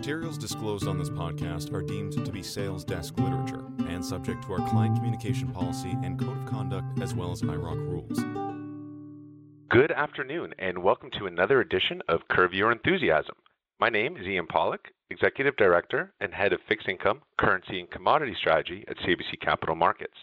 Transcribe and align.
materials 0.00 0.38
disclosed 0.38 0.88
on 0.88 0.96
this 0.96 1.10
podcast 1.10 1.74
are 1.74 1.82
deemed 1.82 2.24
to 2.24 2.32
be 2.32 2.42
sales 2.42 2.84
desk 2.84 3.18
literature 3.18 3.62
and 3.86 4.02
subject 4.02 4.42
to 4.42 4.50
our 4.54 4.70
client 4.70 4.96
communication 4.96 5.52
policy 5.52 5.94
and 6.02 6.18
code 6.18 6.38
of 6.38 6.46
conduct 6.46 7.02
as 7.02 7.14
well 7.14 7.32
as 7.32 7.42
IIROC 7.42 7.76
rules. 7.86 8.18
Good 9.68 9.92
afternoon, 9.92 10.54
and 10.58 10.82
welcome 10.82 11.10
to 11.18 11.26
another 11.26 11.60
edition 11.60 12.00
of 12.08 12.26
Curve 12.30 12.54
Your 12.54 12.72
Enthusiasm. 12.72 13.34
My 13.78 13.90
name 13.90 14.16
is 14.16 14.26
Ian 14.26 14.46
Pollock, 14.46 14.88
Executive 15.10 15.54
Director 15.58 16.14
and 16.18 16.32
Head 16.32 16.54
of 16.54 16.60
Fixed 16.66 16.88
Income, 16.88 17.20
Currency, 17.38 17.78
and 17.78 17.90
Commodity 17.90 18.34
Strategy 18.40 18.86
at 18.88 18.96
CIBC 19.00 19.38
Capital 19.42 19.74
Markets. 19.74 20.16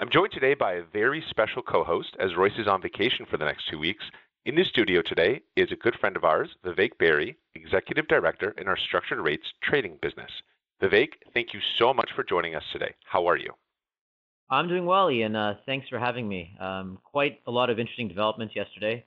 I'm 0.00 0.10
joined 0.10 0.32
today 0.32 0.54
by 0.54 0.72
a 0.72 0.84
very 0.92 1.22
special 1.30 1.62
co-host 1.62 2.16
as 2.18 2.34
Royce 2.36 2.58
is 2.58 2.66
on 2.66 2.82
vacation 2.82 3.26
for 3.30 3.36
the 3.36 3.44
next 3.44 3.68
two 3.70 3.78
weeks. 3.78 4.02
In 4.46 4.54
the 4.54 4.64
studio 4.64 5.02
today 5.02 5.42
is 5.54 5.70
a 5.70 5.76
good 5.76 5.96
friend 6.00 6.16
of 6.16 6.24
ours, 6.24 6.48
Vivek 6.64 6.96
Berry, 6.98 7.36
Executive 7.54 8.08
Director 8.08 8.54
in 8.56 8.68
our 8.68 8.76
Structured 8.88 9.18
Rates 9.18 9.44
Trading 9.62 9.98
business. 10.00 10.30
Vivek, 10.82 11.08
thank 11.34 11.52
you 11.52 11.60
so 11.78 11.92
much 11.92 12.08
for 12.16 12.24
joining 12.24 12.54
us 12.54 12.62
today. 12.72 12.94
How 13.04 13.28
are 13.28 13.36
you? 13.36 13.52
I'm 14.48 14.66
doing 14.66 14.86
well, 14.86 15.10
Ian. 15.10 15.36
Uh, 15.36 15.56
thanks 15.66 15.90
for 15.90 15.98
having 15.98 16.26
me. 16.26 16.56
Um, 16.58 16.98
quite 17.04 17.40
a 17.46 17.50
lot 17.50 17.68
of 17.68 17.78
interesting 17.78 18.08
developments 18.08 18.56
yesterday. 18.56 19.04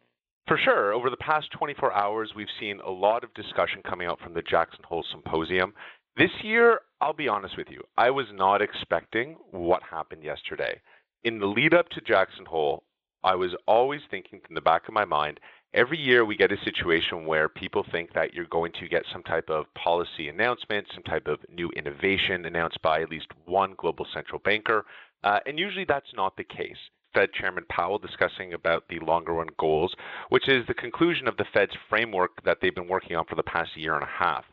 For 0.48 0.60
sure. 0.64 0.94
Over 0.94 1.10
the 1.10 1.18
past 1.18 1.48
24 1.58 1.92
hours, 1.94 2.32
we've 2.36 2.46
seen 2.60 2.80
a 2.82 2.92
lot 2.92 3.24
of 3.24 3.34
discussion 3.34 3.82
coming 3.90 4.08
out 4.08 4.20
from 4.20 4.36
the 4.36 4.44
Jackson 4.44 4.84
Hole 4.88 5.04
Symposium. 5.10 5.74
This 6.16 6.30
year, 6.44 6.82
I'll 7.02 7.12
be 7.12 7.28
honest 7.28 7.58
with 7.58 7.70
you, 7.72 7.82
I 7.98 8.12
was 8.12 8.28
not 8.34 8.62
expecting 8.62 9.38
what 9.50 9.82
happened 9.82 10.24
yesterday. 10.24 10.80
In 11.24 11.40
the 11.40 11.48
lead 11.48 11.74
up 11.74 11.90
to 11.90 12.02
Jackson 12.02 12.46
Hole, 12.46 12.84
I 13.24 13.36
was 13.36 13.56
always 13.68 14.02
thinking 14.12 14.42
in 14.50 14.56
the 14.56 14.62
back 14.62 14.88
of 14.88 14.94
my 14.94 15.06
mind, 15.06 15.40
every 15.74 15.98
year 15.98 16.26
we 16.26 16.36
get 16.36 16.52
a 16.52 16.58
situation 16.64 17.26
where 17.26 17.48
people 17.48 17.86
think 17.92 18.14
that 18.14 18.34
you're 18.34 18.46
going 18.46 18.74
to 18.80 18.88
get 18.88 19.06
some 19.12 19.24
type 19.24 19.50
of 19.50 19.74
policy 19.76 20.28
announcement, 20.28 20.88
some 20.94 21.04
type 21.04 21.28
of 21.28 21.40
new 21.50 21.70
innovation 21.70 22.46
announced 22.46 22.82
by 22.82 23.02
at 23.02 23.10
least 23.10 23.28
one 23.46 23.76
global 23.78 24.06
central 24.14 24.40
banker. 24.40 24.86
Uh, 25.24 25.40
and 25.46 25.58
usually 25.58 25.86
that's 25.86 26.14
not 26.16 26.36
the 26.36 26.44
case. 26.44 26.78
Fed 27.14 27.32
Chairman 27.32 27.64
Powell 27.70 28.00
discussing 28.00 28.54
about 28.54 28.88
the 28.90 29.00
longer 29.00 29.34
run 29.34 29.48
goals, 29.58 29.96
which 30.30 30.50
is 30.50 30.66
the 30.68 30.74
conclusion 30.74 31.28
of 31.28 31.38
the 31.38 31.46
Fed's 31.54 31.76
framework 31.88 32.44
that 32.44 32.58
they've 32.60 32.76
been 32.76 32.88
working 32.88 33.16
on 33.16 33.26
for 33.26 33.36
the 33.36 33.44
past 33.44 33.78
year 33.78 33.94
and 33.94 34.04
a 34.04 34.08
half. 34.08 34.46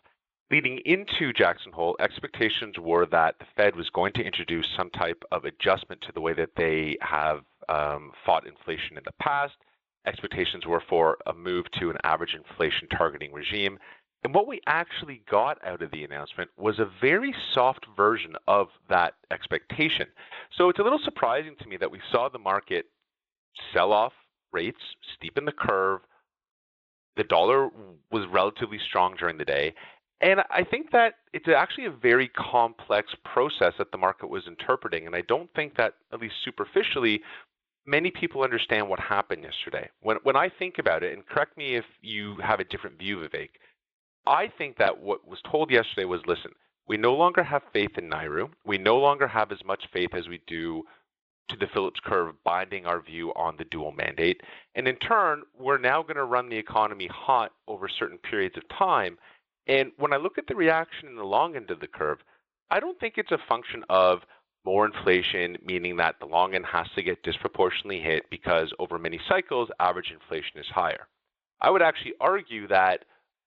Leading 0.51 0.79
into 0.85 1.33
Jackson 1.33 1.73
Hole, 1.73 1.97
expectations 2.01 2.79
were 2.79 3.07
that 3.07 3.37
the 3.39 3.47
Fed 3.57 3.77
was 3.77 3.89
going 3.91 4.13
to 4.15 4.25
introduce 4.25 4.67
some 4.77 4.91
type 4.91 5.23
of 5.33 5.45
adjustment 5.45 6.03
to 6.03 6.13
the 6.13 6.21
way 6.21 6.35
that 6.35 6.51
they 6.57 6.97
have 7.01 7.43
um, 7.69 8.13
fought 8.25 8.47
inflation 8.47 8.97
in 8.97 9.03
the 9.05 9.13
past. 9.21 9.55
Expectations 10.07 10.67
were 10.67 10.83
for 10.89 11.19
a 11.27 11.33
move 11.33 11.67
to 11.79 11.91
an 11.91 11.97
average 12.05 12.35
inflation 12.35 12.89
targeting 12.89 13.33
regime. 13.33 13.79
And 14.23 14.35
what 14.35 14.47
we 14.47 14.61
actually 14.67 15.23
got 15.31 15.59
out 15.65 15.83
of 15.83 15.91
the 15.91 16.05
announcement 16.05 16.51
was 16.59 16.79
a 16.79 16.91
very 17.01 17.35
soft 17.55 17.87
version 17.97 18.35
of 18.47 18.69
that 18.89 19.15
expectation. 19.31 20.07
So 20.57 20.69
it's 20.69 20.79
a 20.79 20.83
little 20.83 21.01
surprising 21.05 21.55
to 21.61 21.69
me 21.69 21.77
that 21.79 21.91
we 21.91 22.01
saw 22.13 22.29
the 22.29 22.39
market 22.39 22.87
sell 23.73 23.93
off 23.93 24.13
rates, 24.53 24.81
steepen 25.17 25.47
the 25.47 25.53
curve. 25.53 26.01
The 27.17 27.25
dollar 27.25 27.71
was 28.11 28.27
relatively 28.31 28.79
strong 28.89 29.17
during 29.19 29.39
the 29.39 29.45
day, 29.45 29.75
and 30.21 30.41
I 30.51 30.65
think 30.65 30.91
that 30.93 31.15
it's 31.33 31.49
actually 31.49 31.87
a 31.87 31.91
very 31.91 32.29
complex 32.29 33.15
process 33.25 33.73
that 33.79 33.91
the 33.91 33.99
market 33.99 34.29
was 34.29 34.47
interpreting. 34.47 35.07
And 35.07 35.17
I 35.17 35.23
don't 35.23 35.53
think 35.55 35.77
that, 35.77 35.95
at 36.13 36.21
least 36.21 36.35
superficially, 36.45 37.23
many 37.87 38.11
people 38.11 38.43
understand 38.43 38.89
what 38.89 39.01
happened 39.01 39.45
yesterday. 39.45 39.89
When, 40.01 40.19
when 40.23 40.37
I 40.37 40.51
think 40.51 40.79
about 40.79 41.03
it, 41.03 41.15
and 41.15 41.27
correct 41.27 41.57
me 41.57 41.77
if 41.77 41.85
you 42.03 42.37
have 42.43 42.61
a 42.61 42.65
different 42.65 42.99
view, 42.99 43.19
Vivek, 43.19 43.51
I 44.27 44.49
think 44.59 44.77
that 44.77 45.01
what 45.01 45.27
was 45.27 45.41
told 45.51 45.71
yesterday 45.71 46.05
was 46.05 46.21
listen, 46.27 46.53
we 46.87 46.99
no 46.99 47.15
longer 47.15 47.43
have 47.43 47.63
faith 47.73 47.97
in 47.97 48.11
NAIRU. 48.11 48.51
We 48.67 48.77
no 48.77 48.99
longer 48.99 49.27
have 49.27 49.53
as 49.53 49.65
much 49.65 49.85
faith 49.93 50.13
as 50.13 50.29
we 50.29 50.41
do 50.47 50.83
to 51.49 51.57
the 51.57 51.67
Phillips 51.73 52.01
curve 52.05 52.35
binding 52.45 52.85
our 52.85 53.01
view 53.01 53.33
on 53.35 53.57
the 53.57 53.65
dual 53.65 53.93
mandate. 53.93 54.41
And 54.75 54.87
in 54.87 54.97
turn, 54.97 55.43
we're 55.59 55.79
now 55.79 56.03
going 56.03 56.17
to 56.17 56.25
run 56.25 56.49
the 56.49 56.57
economy 56.57 57.09
hot 57.13 57.53
over 57.67 57.89
certain 57.89 58.19
periods 58.19 58.57
of 58.57 58.69
time 58.69 59.19
and 59.67 59.93
when 59.99 60.13
I 60.13 60.17
look 60.17 60.39
at 60.39 60.47
the 60.47 60.55
reaction 60.55 61.09
in 61.09 61.17
the 61.17 61.25
long 61.25 61.57
end 61.57 61.71
of 61.71 61.81
the 61.81 61.87
curve, 61.87 62.19
I 62.71 62.81
don't 62.81 62.99
think 62.99 63.15
it's 63.17 63.33
a 63.33 63.39
function 63.49 63.85
of 63.89 64.21
more 64.65 64.87
inflation, 64.87 65.57
meaning 65.65 65.97
that 65.97 66.17
the 66.21 66.27
long 66.27 66.55
end 66.55 66.67
has 66.67 66.87
to 66.95 67.03
get 67.03 67.23
disproportionately 67.23 68.01
hit 68.01 68.25
because 68.31 68.73
over 68.79 68.99
many 68.99 69.19
cycles, 69.29 69.69
average 69.81 70.13
inflation 70.13 70.59
is 70.59 70.67
higher. 70.75 71.09
I 71.61 71.71
would 71.71 71.83
actually 71.83 72.15
argue 72.21 72.69
that 72.69 73.05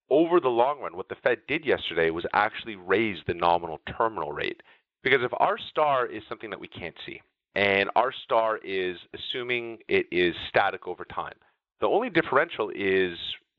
over 0.09 0.39
the 0.39 0.49
long 0.49 0.79
run, 0.81 0.97
what 0.97 1.09
the 1.09 1.15
Fed 1.23 1.39
did 1.47 1.65
yesterday 1.65 2.09
was 2.09 2.25
actually 2.33 2.75
raise 2.75 3.17
the 3.27 3.33
nominal 3.33 3.79
terminal 3.97 4.31
rate. 4.31 4.61
Because 5.03 5.19
if 5.23 5.31
R 5.37 5.57
star 5.69 6.05
is 6.05 6.23
something 6.29 6.49
that 6.49 6.59
we 6.59 6.67
can't 6.67 6.95
see, 7.05 7.21
and 7.55 7.89
R 7.95 8.13
star 8.23 8.57
is 8.63 8.97
assuming 9.13 9.79
it 9.87 10.07
is 10.11 10.33
static 10.49 10.87
over 10.87 11.05
time, 11.05 11.35
the 11.81 11.87
only 11.87 12.09
differential 12.09 12.71
is 12.73 13.17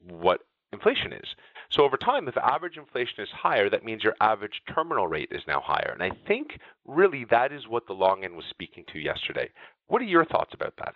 what 0.09 0.41
inflation 0.72 1.12
is. 1.12 1.26
So 1.75 1.83
over 1.83 1.97
time, 1.97 2.29
if 2.29 2.37
average 2.37 2.77
inflation 2.77 3.25
is 3.25 3.31
higher, 3.31 3.69
that 3.69 3.85
means 3.85 4.05
your 4.05 4.15
average 4.21 4.62
terminal 4.73 5.09
rate 5.09 5.31
is 5.33 5.43
now 5.49 5.61
higher. 5.61 5.91
And 5.93 6.05
I 6.05 6.11
think 6.29 6.61
really 6.85 7.25
that 7.31 7.53
is 7.53 7.67
what 7.67 7.89
the 7.89 7.95
long 7.95 8.23
end 8.23 8.37
was 8.37 8.45
speaking 8.49 8.85
to 8.93 9.01
yesterday. 9.01 9.51
What 9.89 10.01
are 10.01 10.05
your 10.05 10.25
thoughts 10.25 10.55
about 10.55 10.75
that? 10.77 10.95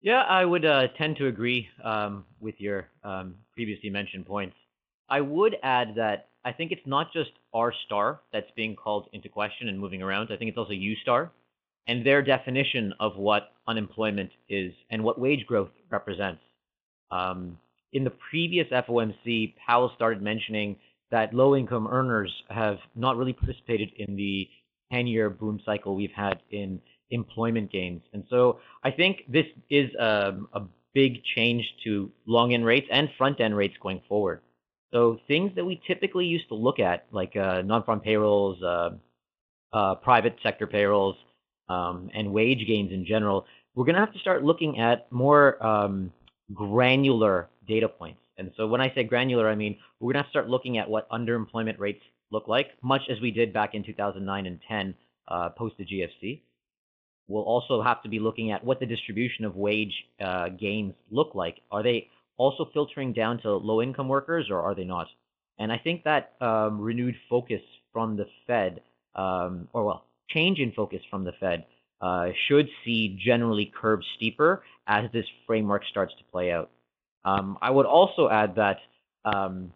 Yeah, 0.00 0.22
I 0.22 0.46
would 0.46 0.64
uh, 0.64 0.88
tend 0.96 1.16
to 1.16 1.26
agree 1.26 1.68
um, 1.84 2.24
with 2.40 2.54
your 2.58 2.88
um, 3.04 3.34
previously 3.52 3.90
mentioned 3.90 4.24
points. 4.24 4.56
I 5.10 5.20
would 5.20 5.56
add 5.62 5.94
that 5.96 6.28
I 6.46 6.52
think 6.52 6.72
it's 6.72 6.86
not 6.86 7.12
just 7.12 7.32
R 7.52 7.74
star 7.84 8.20
that's 8.32 8.50
being 8.56 8.76
called 8.76 9.08
into 9.12 9.28
question 9.28 9.68
and 9.68 9.78
moving 9.78 10.02
around. 10.02 10.30
I 10.32 10.36
think 10.36 10.48
it's 10.48 10.58
also 10.58 10.72
U 10.72 10.96
star 11.02 11.32
and 11.86 12.04
their 12.04 12.22
definition 12.22 12.94
of 12.98 13.16
what 13.16 13.52
unemployment 13.68 14.30
is 14.48 14.72
and 14.90 15.04
what 15.04 15.20
wage 15.20 15.44
growth 15.46 15.70
represents. 15.90 16.40
Um, 17.10 17.58
in 17.96 18.04
the 18.04 18.12
previous 18.30 18.68
FOMC, 18.68 19.54
Powell 19.56 19.90
started 19.96 20.20
mentioning 20.20 20.76
that 21.10 21.32
low 21.32 21.56
income 21.56 21.88
earners 21.90 22.30
have 22.50 22.76
not 22.94 23.16
really 23.16 23.32
participated 23.32 23.90
in 23.96 24.14
the 24.16 24.46
10 24.92 25.06
year 25.06 25.30
boom 25.30 25.58
cycle 25.64 25.96
we've 25.96 26.12
had 26.14 26.42
in 26.50 26.78
employment 27.10 27.72
gains. 27.72 28.02
And 28.12 28.24
so 28.28 28.60
I 28.84 28.90
think 28.90 29.22
this 29.28 29.46
is 29.70 29.88
a, 29.94 30.34
a 30.52 30.62
big 30.92 31.24
change 31.34 31.64
to 31.84 32.10
long 32.26 32.52
end 32.52 32.66
rates 32.66 32.86
and 32.92 33.08
front 33.16 33.40
end 33.40 33.56
rates 33.56 33.74
going 33.82 34.02
forward. 34.06 34.42
So 34.92 35.18
things 35.26 35.52
that 35.56 35.64
we 35.64 35.80
typically 35.86 36.26
used 36.26 36.48
to 36.48 36.54
look 36.54 36.78
at, 36.78 37.06
like 37.12 37.34
uh, 37.34 37.62
non 37.62 37.82
farm 37.84 38.00
payrolls, 38.00 38.62
uh, 38.62 38.90
uh, 39.72 39.94
private 39.96 40.36
sector 40.42 40.66
payrolls, 40.66 41.16
um, 41.70 42.10
and 42.14 42.30
wage 42.30 42.66
gains 42.66 42.92
in 42.92 43.06
general, 43.06 43.46
we're 43.74 43.86
going 43.86 43.94
to 43.94 44.00
have 44.00 44.12
to 44.12 44.18
start 44.18 44.44
looking 44.44 44.80
at 44.80 45.10
more 45.10 45.64
um, 45.64 46.12
granular 46.54 47.48
data 47.66 47.88
points. 47.88 48.20
And 48.38 48.52
so 48.56 48.66
when 48.66 48.80
I 48.80 48.92
say 48.94 49.04
granular, 49.04 49.48
I 49.48 49.54
mean 49.54 49.78
we're 50.00 50.12
going 50.12 50.24
to, 50.24 50.30
start 50.30 50.48
looking 50.48 50.78
at 50.78 50.88
what 50.88 51.08
underemployment 51.10 51.78
rates 51.78 52.02
look 52.30 52.48
like, 52.48 52.68
much 52.82 53.02
as 53.10 53.20
we 53.20 53.30
did 53.30 53.52
back 53.52 53.74
in 53.74 53.82
2009 53.84 54.46
and 54.46 54.60
10 54.68 54.94
uh, 55.28 55.48
post 55.50 55.76
the 55.78 55.84
GFC. 55.84 56.42
We'll 57.28 57.42
also 57.42 57.82
have 57.82 58.02
to 58.02 58.08
be 58.08 58.20
looking 58.20 58.52
at 58.52 58.62
what 58.64 58.78
the 58.78 58.86
distribution 58.86 59.44
of 59.44 59.56
wage 59.56 59.92
uh, 60.20 60.50
gains 60.50 60.94
look 61.10 61.34
like. 61.34 61.60
Are 61.70 61.82
they 61.82 62.08
also 62.36 62.68
filtering 62.72 63.12
down 63.12 63.40
to 63.42 63.56
low 63.56 63.82
income 63.82 64.08
workers 64.08 64.48
or 64.50 64.60
are 64.60 64.74
they 64.74 64.84
not? 64.84 65.08
And 65.58 65.72
I 65.72 65.78
think 65.78 66.04
that 66.04 66.34
um, 66.40 66.80
renewed 66.80 67.16
focus 67.28 67.62
from 67.92 68.16
the 68.16 68.26
Fed, 68.46 68.82
um, 69.14 69.68
or 69.72 69.84
well, 69.84 70.04
change 70.28 70.58
in 70.58 70.72
focus 70.72 71.00
from 71.10 71.24
the 71.24 71.32
Fed, 71.40 71.64
uh, 72.00 72.28
should 72.48 72.68
see 72.84 73.18
generally 73.24 73.72
curve 73.80 74.00
steeper 74.16 74.62
as 74.86 75.10
this 75.12 75.26
framework 75.46 75.82
starts 75.90 76.14
to 76.18 76.24
play 76.30 76.52
out. 76.52 76.70
Um, 77.24 77.58
I 77.60 77.70
would 77.70 77.86
also 77.86 78.28
add 78.28 78.54
that 78.56 78.78
um, 79.24 79.72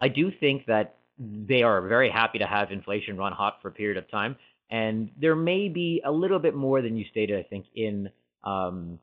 I 0.00 0.08
do 0.08 0.30
think 0.40 0.66
that 0.66 0.96
they 1.18 1.62
are 1.62 1.80
very 1.86 2.10
happy 2.10 2.38
to 2.38 2.46
have 2.46 2.70
inflation 2.70 3.16
run 3.16 3.32
hot 3.32 3.58
for 3.62 3.68
a 3.68 3.72
period 3.72 3.96
of 3.96 4.10
time, 4.10 4.36
and 4.70 5.10
there 5.18 5.36
may 5.36 5.68
be 5.68 6.02
a 6.04 6.10
little 6.10 6.38
bit 6.38 6.54
more 6.54 6.82
than 6.82 6.96
you 6.96 7.04
stated. 7.10 7.38
I 7.38 7.44
think 7.48 7.66
in 7.74 8.10
um, 8.44 8.98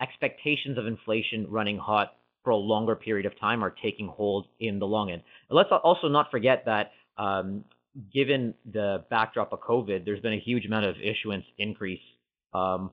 expectations 0.00 0.78
of 0.78 0.86
inflation 0.86 1.46
running 1.48 1.78
hot 1.78 2.14
for 2.42 2.50
a 2.50 2.56
longer 2.56 2.96
period 2.96 3.26
of 3.26 3.38
time 3.38 3.62
are 3.62 3.74
taking 3.82 4.08
hold 4.08 4.46
in 4.60 4.78
the 4.78 4.86
long 4.86 5.10
end. 5.10 5.22
Let's 5.50 5.68
also 5.84 6.08
not 6.08 6.30
forget 6.30 6.64
that 6.64 6.92
um, 7.18 7.64
given 8.12 8.54
the 8.72 9.04
backdrop 9.10 9.52
of 9.52 9.60
COVID, 9.60 10.04
there's 10.04 10.20
been 10.20 10.32
a 10.32 10.40
huge 10.40 10.66
amount 10.66 10.86
of 10.86 10.96
issuance 11.02 11.44
increase, 11.58 12.00
um, 12.54 12.90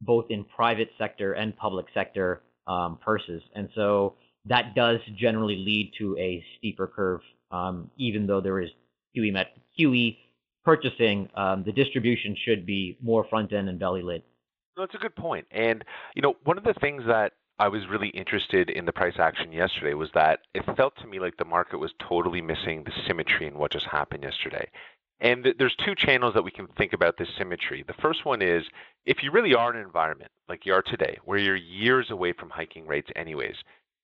both 0.00 0.26
in 0.30 0.44
private 0.44 0.90
sector 0.98 1.32
and 1.32 1.56
public 1.56 1.86
sector 1.92 2.42
um, 2.66 2.98
purses. 3.04 3.42
And 3.54 3.68
so 3.74 4.14
that 4.46 4.74
does 4.74 5.00
generally 5.16 5.56
lead 5.56 5.92
to 5.98 6.16
a 6.18 6.44
steeper 6.58 6.86
curve, 6.86 7.20
um, 7.50 7.90
even 7.96 8.26
though 8.26 8.40
there 8.40 8.60
is 8.60 8.70
QE, 9.16 9.32
met, 9.32 9.48
QE 9.78 10.16
purchasing, 10.64 11.28
um, 11.34 11.62
the 11.64 11.72
distribution 11.72 12.36
should 12.44 12.66
be 12.66 12.98
more 13.02 13.26
front 13.28 13.52
end 13.52 13.68
and 13.68 13.78
belly 13.78 14.02
lit. 14.02 14.24
No, 14.76 14.84
that's 14.84 14.94
a 14.94 14.98
good 14.98 15.16
point. 15.16 15.46
And, 15.50 15.84
you 16.14 16.22
know, 16.22 16.36
one 16.44 16.58
of 16.58 16.64
the 16.64 16.74
things 16.80 17.02
that 17.06 17.32
I 17.58 17.68
was 17.68 17.88
really 17.90 18.08
interested 18.08 18.70
in 18.70 18.84
the 18.84 18.92
price 18.92 19.18
action 19.18 19.52
yesterday 19.52 19.94
was 19.94 20.10
that 20.14 20.40
it 20.54 20.64
felt 20.76 20.94
to 20.98 21.06
me 21.06 21.18
like 21.18 21.36
the 21.36 21.44
market 21.44 21.78
was 21.78 21.92
totally 22.08 22.40
missing 22.40 22.84
the 22.84 22.92
symmetry 23.06 23.46
in 23.46 23.58
what 23.58 23.72
just 23.72 23.86
happened 23.86 24.22
yesterday. 24.22 24.68
And 25.20 25.42
th- 25.42 25.56
there's 25.58 25.74
two 25.84 25.94
channels 25.96 26.34
that 26.34 26.44
we 26.44 26.52
can 26.52 26.68
think 26.78 26.92
about 26.92 27.16
this 27.18 27.28
symmetry. 27.36 27.82
The 27.86 28.00
first 28.00 28.24
one 28.24 28.42
is 28.42 28.62
if 29.06 29.22
you 29.22 29.32
really 29.32 29.54
are 29.54 29.70
in 29.72 29.78
an 29.78 29.84
environment 29.84 30.30
like 30.48 30.66
you 30.66 30.72
are 30.72 30.82
today, 30.82 31.18
where 31.24 31.38
you're 31.38 31.56
years 31.56 32.10
away 32.10 32.32
from 32.32 32.50
hiking 32.50 32.86
rates 32.86 33.10
anyways, 33.16 33.56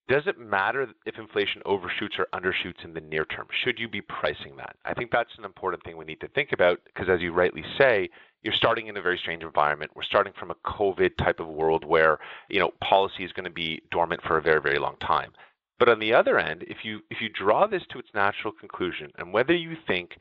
does 0.08 0.26
it 0.26 0.38
matter 0.38 0.86
if 1.06 1.18
inflation 1.18 1.62
overshoots 1.64 2.16
or 2.18 2.26
undershoots 2.34 2.84
in 2.84 2.92
the 2.92 3.00
near 3.00 3.24
term? 3.24 3.46
Should 3.64 3.78
you 3.78 3.88
be 3.88 4.02
pricing 4.02 4.56
that? 4.56 4.76
I 4.84 4.92
think 4.92 5.10
that's 5.10 5.38
an 5.38 5.44
important 5.44 5.82
thing 5.82 5.96
we 5.96 6.04
need 6.04 6.20
to 6.20 6.28
think 6.28 6.52
about 6.52 6.80
because, 6.84 7.08
as 7.08 7.20
you 7.20 7.32
rightly 7.32 7.64
say, 7.78 8.10
you're 8.42 8.52
starting 8.52 8.88
in 8.88 8.96
a 8.96 9.02
very 9.02 9.16
strange 9.16 9.42
environment. 9.42 9.92
We're 9.94 10.02
starting 10.02 10.34
from 10.38 10.50
a 10.50 10.56
COVID 10.66 11.16
type 11.16 11.40
of 11.40 11.48
world 11.48 11.84
where 11.84 12.18
you 12.50 12.60
know 12.60 12.72
policy 12.82 13.24
is 13.24 13.32
going 13.32 13.44
to 13.44 13.50
be 13.50 13.82
dormant 13.90 14.22
for 14.22 14.36
a 14.36 14.42
very, 14.42 14.60
very 14.60 14.78
long 14.78 14.96
time. 15.00 15.32
But 15.78 15.88
on 15.88 15.98
the 15.98 16.12
other 16.12 16.38
end, 16.38 16.64
if 16.68 16.84
you 16.84 17.00
if 17.10 17.22
you 17.22 17.30
draw 17.30 17.66
this 17.66 17.82
to 17.90 17.98
its 17.98 18.08
natural 18.14 18.52
conclusion, 18.52 19.10
and 19.16 19.32
whether 19.32 19.54
you 19.54 19.76
think 19.86 20.18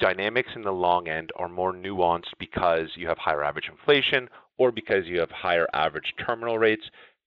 dynamics 0.00 0.50
in 0.54 0.62
the 0.62 0.72
long 0.72 1.08
end 1.08 1.30
are 1.36 1.48
more 1.48 1.72
nuanced 1.72 2.32
because 2.38 2.88
you 2.96 3.08
have 3.08 3.18
higher 3.18 3.44
average 3.44 3.68
inflation 3.68 4.28
or 4.58 4.70
because 4.70 5.06
you 5.06 5.18
have 5.18 5.30
higher 5.30 5.66
average 5.72 6.14
terminal 6.24 6.58
rates, 6.58 6.84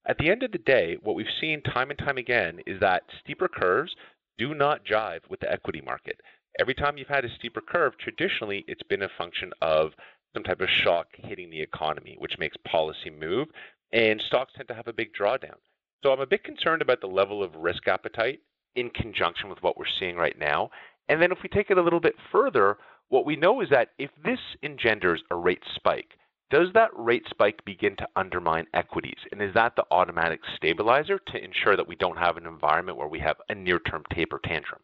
at 0.08 0.16
the 0.16 0.30
end 0.30 0.42
of 0.42 0.52
the 0.52 0.58
day, 0.58 0.96
what 1.02 1.14
we've 1.14 1.26
seen 1.40 1.60
time 1.60 1.90
and 1.90 1.98
time 1.98 2.16
again 2.16 2.60
is 2.66 2.80
that 2.80 3.02
steeper 3.22 3.46
curves 3.46 3.94
do 4.38 4.54
not 4.54 4.84
jive 4.84 5.20
with 5.28 5.40
the 5.40 5.52
equity 5.52 5.82
market. 5.82 6.20
Every 6.58 6.74
time 6.74 6.96
you've 6.96 7.08
had 7.08 7.26
a 7.26 7.34
steeper 7.38 7.60
curve, 7.60 7.92
traditionally 7.98 8.64
it's 8.66 8.82
been 8.84 9.02
a 9.02 9.10
function 9.18 9.52
of 9.60 9.92
some 10.34 10.44
type 10.44 10.62
of 10.62 10.70
shock 10.70 11.08
hitting 11.18 11.50
the 11.50 11.60
economy, 11.60 12.16
which 12.18 12.38
makes 12.38 12.56
policy 12.66 13.10
move, 13.10 13.48
and 13.92 14.20
stocks 14.20 14.52
tend 14.56 14.68
to 14.68 14.74
have 14.74 14.88
a 14.88 14.92
big 14.92 15.10
drawdown. 15.12 15.56
So 16.02 16.12
I'm 16.12 16.20
a 16.20 16.26
bit 16.26 16.42
concerned 16.42 16.80
about 16.80 17.00
the 17.00 17.06
level 17.06 17.42
of 17.42 17.54
risk 17.56 17.86
appetite 17.86 18.40
in 18.76 18.90
conjunction 18.90 19.50
with 19.50 19.62
what 19.62 19.76
we're 19.76 19.84
seeing 19.98 20.16
right 20.16 20.38
now. 20.38 20.70
And 21.08 21.20
then 21.20 21.32
if 21.32 21.38
we 21.42 21.48
take 21.48 21.70
it 21.70 21.78
a 21.78 21.82
little 21.82 22.00
bit 22.00 22.14
further, 22.32 22.78
what 23.08 23.26
we 23.26 23.36
know 23.36 23.60
is 23.60 23.68
that 23.70 23.90
if 23.98 24.10
this 24.24 24.40
engenders 24.62 25.22
a 25.30 25.34
rate 25.34 25.62
spike, 25.74 26.16
does 26.50 26.68
that 26.74 26.90
rate 26.94 27.24
spike 27.28 27.64
begin 27.64 27.96
to 27.96 28.08
undermine 28.16 28.66
equities? 28.74 29.18
And 29.32 29.42
is 29.42 29.52
that 29.54 29.76
the 29.76 29.84
automatic 29.90 30.40
stabilizer 30.56 31.18
to 31.18 31.44
ensure 31.44 31.76
that 31.76 31.86
we 31.86 31.96
don't 31.96 32.16
have 32.16 32.36
an 32.36 32.46
environment 32.46 32.96
where 32.96 33.08
we 33.08 33.18
have 33.20 33.36
a 33.48 33.54
near-term 33.54 34.04
taper 34.14 34.40
tantrum? 34.42 34.80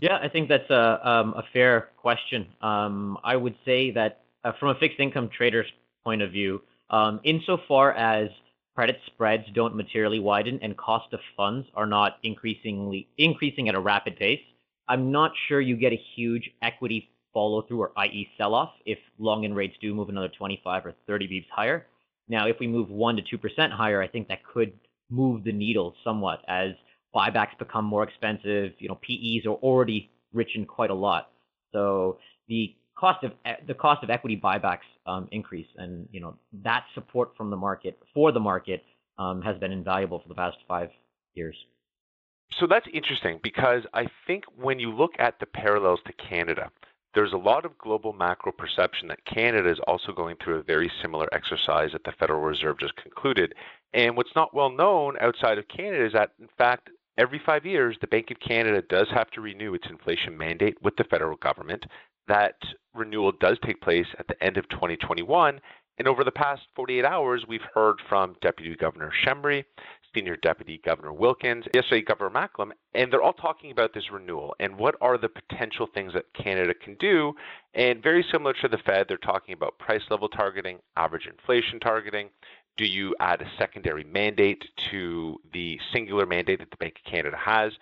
Yeah, 0.00 0.18
I 0.22 0.28
think 0.28 0.48
that's 0.48 0.70
a, 0.70 1.08
um, 1.08 1.34
a 1.34 1.42
fair 1.52 1.90
question. 1.96 2.46
Um, 2.60 3.18
I 3.24 3.36
would 3.36 3.56
say 3.64 3.90
that 3.92 4.20
uh, 4.44 4.52
from 4.60 4.68
a 4.68 4.74
fixed 4.76 5.00
income 5.00 5.28
trader's 5.36 5.66
point 6.04 6.22
of 6.22 6.30
view, 6.30 6.62
um, 6.90 7.20
insofar 7.24 7.92
as 7.92 8.28
credit 8.76 9.00
spreads 9.06 9.44
don't 9.54 9.74
materially 9.74 10.20
widen 10.20 10.58
and 10.62 10.76
cost 10.76 11.12
of 11.12 11.20
funds 11.36 11.66
are 11.74 11.86
not 11.86 12.18
increasingly 12.22 13.08
increasing 13.18 13.68
at 13.68 13.74
a 13.74 13.80
rapid 13.80 14.16
pace, 14.16 14.40
I'm 14.86 15.10
not 15.10 15.32
sure 15.48 15.60
you 15.60 15.76
get 15.76 15.92
a 15.92 16.00
huge 16.14 16.50
equity 16.62 17.10
follow 17.32 17.62
through 17.62 17.80
or 17.80 17.92
i.e. 17.98 18.28
sell 18.36 18.54
off 18.54 18.70
if 18.86 18.98
long 19.18 19.44
end 19.44 19.56
rates 19.56 19.76
do 19.80 19.94
move 19.94 20.08
another 20.08 20.30
25 20.36 20.86
or 20.86 20.94
30 21.06 21.28
beeps 21.28 21.46
higher. 21.50 21.86
Now, 22.28 22.46
if 22.46 22.56
we 22.60 22.66
move 22.66 22.90
1 22.90 23.16
to 23.16 23.22
2% 23.38 23.70
higher, 23.72 24.02
I 24.02 24.08
think 24.08 24.28
that 24.28 24.44
could 24.44 24.72
move 25.10 25.44
the 25.44 25.52
needle 25.52 25.94
somewhat 26.04 26.40
as 26.48 26.72
buybacks 27.14 27.58
become 27.58 27.84
more 27.84 28.02
expensive. 28.02 28.72
You 28.78 28.88
know, 28.88 28.98
PEs 29.06 29.46
are 29.46 29.54
already 29.54 30.10
rich 30.32 30.50
in 30.54 30.66
quite 30.66 30.90
a 30.90 30.94
lot. 30.94 31.30
So 31.72 32.18
the 32.48 32.74
cost 32.98 33.24
of 33.24 33.32
the 33.66 33.74
cost 33.74 34.02
of 34.02 34.10
equity 34.10 34.38
buybacks 34.42 34.88
um, 35.06 35.28
increase, 35.32 35.66
and 35.76 36.08
you 36.10 36.20
know 36.20 36.36
that 36.64 36.84
support 36.94 37.36
from 37.36 37.50
the 37.50 37.56
market 37.56 37.98
for 38.12 38.32
the 38.32 38.40
market 38.40 38.84
um, 39.18 39.40
has 39.42 39.56
been 39.58 39.72
invaluable 39.72 40.20
for 40.20 40.28
the 40.28 40.34
past 40.34 40.56
five 40.66 40.90
years. 41.34 41.56
So 42.58 42.66
that's 42.66 42.86
interesting 42.92 43.40
because 43.42 43.82
I 43.92 44.06
think 44.26 44.44
when 44.56 44.78
you 44.78 44.90
look 44.90 45.12
at 45.18 45.38
the 45.38 45.46
parallels 45.46 46.00
to 46.06 46.12
Canada, 46.14 46.70
there's 47.14 47.32
a 47.32 47.38
lot 47.38 47.64
of 47.64 47.76
global 47.78 48.12
macro 48.12 48.52
perception 48.52 49.08
that 49.08 49.24
Canada 49.24 49.70
is 49.70 49.80
also 49.86 50.12
going 50.12 50.36
through 50.42 50.58
a 50.58 50.62
very 50.62 50.90
similar 51.02 51.26
exercise 51.32 51.90
that 51.92 52.04
the 52.04 52.12
Federal 52.18 52.40
Reserve 52.40 52.78
just 52.78 52.96
concluded. 52.96 53.54
And 53.94 54.16
what's 54.16 54.34
not 54.36 54.54
well 54.54 54.70
known 54.70 55.16
outside 55.20 55.58
of 55.58 55.68
Canada 55.68 56.04
is 56.04 56.12
that, 56.12 56.32
in 56.40 56.48
fact, 56.58 56.90
every 57.16 57.40
five 57.44 57.64
years, 57.64 57.96
the 58.00 58.06
Bank 58.06 58.30
of 58.30 58.38
Canada 58.40 58.82
does 58.88 59.08
have 59.12 59.30
to 59.30 59.40
renew 59.40 59.74
its 59.74 59.86
inflation 59.88 60.36
mandate 60.36 60.80
with 60.82 60.96
the 60.96 61.04
federal 61.04 61.36
government. 61.36 61.84
That 62.28 62.56
renewal 62.94 63.32
does 63.40 63.58
take 63.64 63.80
place 63.80 64.06
at 64.18 64.28
the 64.28 64.42
end 64.44 64.58
of 64.58 64.68
2021. 64.68 65.60
And 65.98 66.06
over 66.06 66.22
the 66.22 66.30
past 66.30 66.62
48 66.76 67.04
hours, 67.04 67.44
we've 67.48 67.60
heard 67.74 67.96
from 68.08 68.36
Deputy 68.40 68.76
Governor 68.76 69.12
Schembri, 69.24 69.64
Senior 70.14 70.36
Deputy 70.36 70.80
Governor 70.84 71.12
Wilkins, 71.12 71.64
yesterday 71.74 72.02
Governor 72.02 72.30
Macklem, 72.30 72.72
and 72.94 73.12
they're 73.12 73.22
all 73.22 73.32
talking 73.32 73.70
about 73.70 73.92
this 73.94 74.10
renewal 74.10 74.54
and 74.60 74.76
what 74.76 74.96
are 75.00 75.18
the 75.18 75.28
potential 75.28 75.86
things 75.92 76.12
that 76.14 76.32
Canada 76.34 76.74
can 76.74 76.94
do. 76.96 77.34
And 77.74 78.02
very 78.02 78.24
similar 78.30 78.54
to 78.54 78.68
the 78.68 78.78
Fed, 78.78 79.06
they're 79.08 79.16
talking 79.18 79.54
about 79.54 79.78
price 79.78 80.02
level 80.10 80.28
targeting, 80.28 80.78
average 80.96 81.26
inflation 81.26 81.80
targeting. 81.80 82.30
Do 82.76 82.86
you 82.86 83.14
add 83.20 83.42
a 83.42 83.50
secondary 83.58 84.04
mandate 84.04 84.64
to 84.90 85.40
the 85.52 85.78
singular 85.92 86.26
mandate 86.26 86.60
that 86.60 86.70
the 86.70 86.76
Bank 86.76 86.94
of 87.04 87.10
Canada 87.10 87.36
has? 87.36 87.72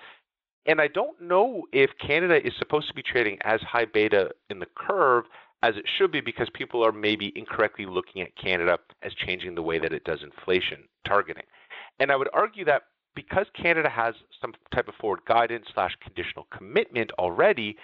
And 0.67 0.81
I 0.81 0.89
don't 0.89 1.21
know 1.21 1.63
if 1.73 1.91
Canada 1.99 2.45
is 2.45 2.53
supposed 2.59 2.89
to 2.89 2.95
be 2.95 3.03
trading 3.03 3.39
as 3.43 3.61
high 3.61 3.85
beta 3.85 4.31
in 4.51 4.59
the 4.59 4.67
curve 4.75 5.27
as 5.63 5.77
it 5.77 5.85
should 5.99 6.13
be 6.13 6.21
because 6.21 6.49
people 6.55 6.85
are 6.85 6.93
maybe 6.93 7.33
incorrectly 7.35 7.87
looking 7.87 8.23
at 8.23 8.37
Canada 8.37 8.79
as 9.03 9.13
changing 9.15 9.55
the 9.55 9.63
way 9.63 9.79
that 9.79 9.93
it 9.93 10.05
does 10.05 10.23
inflation 10.23 10.85
targeting. 11.05 11.45
And 11.99 12.11
I 12.11 12.17
would 12.17 12.29
argue 12.33 12.65
that 12.67 12.83
because 13.15 13.47
Canada 13.55 13.89
has 13.89 14.15
some 14.41 14.55
type 14.73 14.89
of 14.89 14.95
forward 14.95 15.21
guidance 15.27 15.67
slash 15.73 15.97
conditional 16.03 16.47
commitment 16.51 17.11
already, 17.19 17.77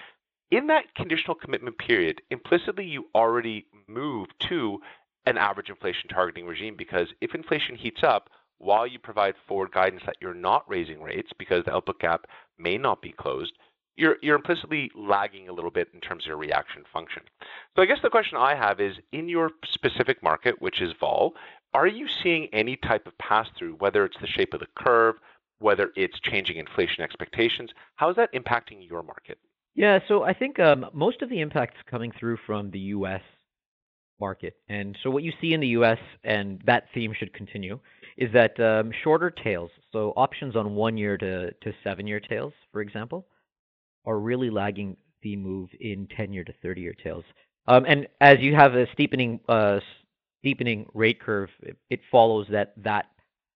in 0.51 0.67
that 0.67 0.95
conditional 0.95 1.35
commitment 1.35 1.79
period, 1.79 2.21
implicitly 2.31 2.85
you 2.85 3.07
already 3.15 3.67
move 3.89 4.29
to 4.41 4.81
an 5.25 5.39
average 5.39 5.71
inflation 5.71 6.09
targeting 6.09 6.47
regime 6.47 6.77
because 6.77 7.09
if 7.21 7.35
inflation 7.35 7.75
heats 7.77 8.03
up, 8.03 8.29
while 8.59 8.87
you 8.87 8.99
provide 8.99 9.35
forward 9.49 9.73
guidance 9.73 10.03
that 10.07 10.17
you're 10.21 10.35
not 10.35 10.69
raising 10.69 11.03
rates 11.03 11.31
because 11.37 11.65
the 11.65 11.75
output 11.75 11.99
gap 11.99 12.27
may 12.59 12.79
not 12.79 13.03
be 13.03 13.13
closed, 13.13 13.55
you're, 13.97 14.17
you're 14.23 14.37
implicitly 14.37 14.91
lagging 14.95 15.49
a 15.49 15.53
little 15.53 15.71
bit 15.71 15.89
in 15.93 16.01
terms 16.01 16.25
of 16.25 16.29
your 16.29 16.37
reaction 16.37 16.85
function. 16.93 17.23
So 17.75 17.83
I 17.83 17.87
guess 17.87 17.99
the 18.03 18.11
question 18.11 18.39
I 18.39 18.55
have 18.55 18.81
is, 18.81 18.97
in 19.11 19.29
your 19.29 19.51
specific 19.65 20.23
market, 20.23 20.63
which 20.63 20.81
is 20.81 20.93
vol, 20.99 21.35
are 21.75 21.87
you 21.87 22.07
seeing 22.23 22.49
any 22.53 22.77
type 22.77 23.07
of 23.07 23.17
pass-through, 23.19 23.75
whether 23.75 24.05
it's 24.05 24.17
the 24.21 24.27
shape 24.27 24.53
of 24.55 24.61
the 24.61 24.67
curve, 24.77 25.17
whether 25.59 25.91
it's 25.97 26.19
changing 26.21 26.57
inflation 26.57 27.03
expectations? 27.03 27.71
How 27.97 28.11
is 28.11 28.17
that 28.17 28.33
impacting 28.33 28.87
your 28.87 29.03
market? 29.03 29.39
Yeah, 29.75 30.01
so 30.07 30.23
I 30.23 30.35
think 30.35 30.61
um, 30.61 30.87
most 30.93 31.23
of 31.23 31.31
the 31.31 31.41
impact's 31.41 31.81
coming 31.91 32.13
through 32.19 32.39
from 32.47 32.71
the 32.71 32.79
U.S. 32.79 33.23
market. 34.21 34.55
And 34.69 34.97
so 35.03 35.11
what 35.11 35.23
you 35.23 35.33
see 35.41 35.55
in 35.55 35.61
the 35.61 35.69
U.S., 35.69 35.99
and 36.25 36.61
that 36.67 36.85
theme 36.93 37.15
should 37.19 37.33
continue, 37.33 37.79
is 38.19 38.31
that 38.35 38.59
um, 38.61 38.93
shorter 39.03 39.31
tails, 39.31 39.71
so 39.91 40.13
options 40.17 40.57
on 40.57 40.75
one-year 40.75 41.17
to, 41.19 41.53
to 41.53 41.73
seven-year 41.83 42.21
tails, 42.21 42.53
for 42.71 42.83
example, 42.83 43.27
are 44.05 44.19
really 44.19 44.51
lagging 44.51 44.97
the 45.23 45.37
move 45.37 45.71
in 45.81 46.07
10-year 46.19 46.45
to 46.45 46.53
30-year 46.63 46.95
tails. 47.03 47.25
Um, 47.67 47.85
and 47.87 48.09
as 48.21 48.39
you 48.41 48.55
have 48.55 48.75
a 48.75 48.87
steepening 48.93 49.41
uh, 49.49 49.79
steepening 50.43 50.87
rate 50.93 51.21
curve, 51.21 51.49
it, 51.63 51.77
it, 51.89 52.01
follows 52.11 52.47
that 52.51 52.75
that 52.77 53.07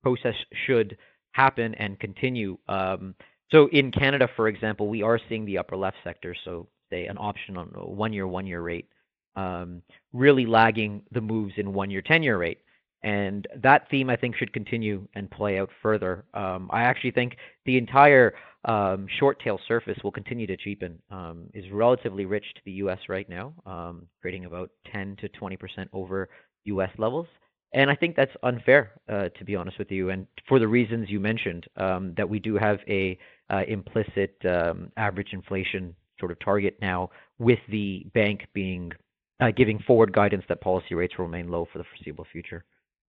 process 0.02 0.34
should 0.66 0.96
happen 1.32 1.74
and 1.74 1.98
continue. 1.98 2.56
Um, 2.68 3.14
so 3.50 3.68
in 3.72 3.90
Canada, 3.90 4.28
for 4.36 4.48
example, 4.48 4.88
we 4.88 5.02
are 5.02 5.20
seeing 5.28 5.44
the 5.44 5.58
upper 5.58 5.76
left 5.76 5.96
sector, 6.04 6.34
so 6.44 6.68
say 6.90 7.06
an 7.06 7.16
option 7.18 7.56
on 7.56 7.72
a 7.74 7.84
one-year, 7.84 8.26
one-year 8.26 8.60
rate, 8.60 8.88
um, 9.34 9.82
really 10.12 10.46
lagging 10.46 11.02
the 11.12 11.20
moves 11.20 11.54
in 11.56 11.72
one-year, 11.72 12.02
ten-year 12.02 12.38
rate. 12.38 12.58
And 13.02 13.46
that 13.62 13.88
theme, 13.90 14.10
I 14.10 14.16
think, 14.16 14.36
should 14.36 14.52
continue 14.52 15.06
and 15.14 15.30
play 15.30 15.58
out 15.58 15.70
further. 15.82 16.24
Um, 16.34 16.68
I 16.72 16.82
actually 16.82 17.12
think 17.12 17.36
the 17.64 17.76
entire 17.76 18.34
um, 18.64 19.06
short 19.18 19.40
tail 19.40 19.60
surface 19.68 19.98
will 20.02 20.10
continue 20.10 20.46
to 20.48 20.56
cheapen. 20.56 20.98
Um, 21.10 21.44
is 21.54 21.64
relatively 21.70 22.24
rich 22.24 22.44
to 22.54 22.60
the 22.64 22.72
U.S. 22.72 22.98
right 23.08 23.28
now, 23.28 23.54
um, 23.64 24.08
creating 24.20 24.44
about 24.44 24.70
10 24.92 25.16
to 25.20 25.28
20 25.28 25.56
percent 25.56 25.88
over 25.92 26.28
U.S. 26.66 26.90
levels. 26.98 27.26
And 27.72 27.90
I 27.90 27.96
think 27.96 28.16
that's 28.16 28.32
unfair, 28.42 28.92
uh, 29.08 29.28
to 29.36 29.44
be 29.44 29.56
honest 29.56 29.78
with 29.78 29.90
you, 29.90 30.10
and 30.10 30.26
for 30.48 30.58
the 30.58 30.68
reasons 30.68 31.10
you 31.10 31.20
mentioned, 31.20 31.66
um, 31.76 32.14
that 32.16 32.28
we 32.28 32.38
do 32.38 32.56
have 32.56 32.78
a 32.88 33.18
uh, 33.50 33.62
implicit 33.68 34.36
um, 34.48 34.90
average 34.96 35.32
inflation 35.32 35.94
sort 36.18 36.30
of 36.30 36.38
target 36.40 36.78
now, 36.80 37.10
with 37.38 37.58
the 37.68 38.06
bank 38.14 38.46
being 38.54 38.92
uh, 39.40 39.50
giving 39.50 39.78
forward 39.80 40.12
guidance 40.12 40.44
that 40.48 40.60
policy 40.60 40.94
rates 40.94 41.18
will 41.18 41.26
remain 41.26 41.50
low 41.50 41.68
for 41.70 41.78
the 41.78 41.84
foreseeable 41.84 42.26
future. 42.32 42.64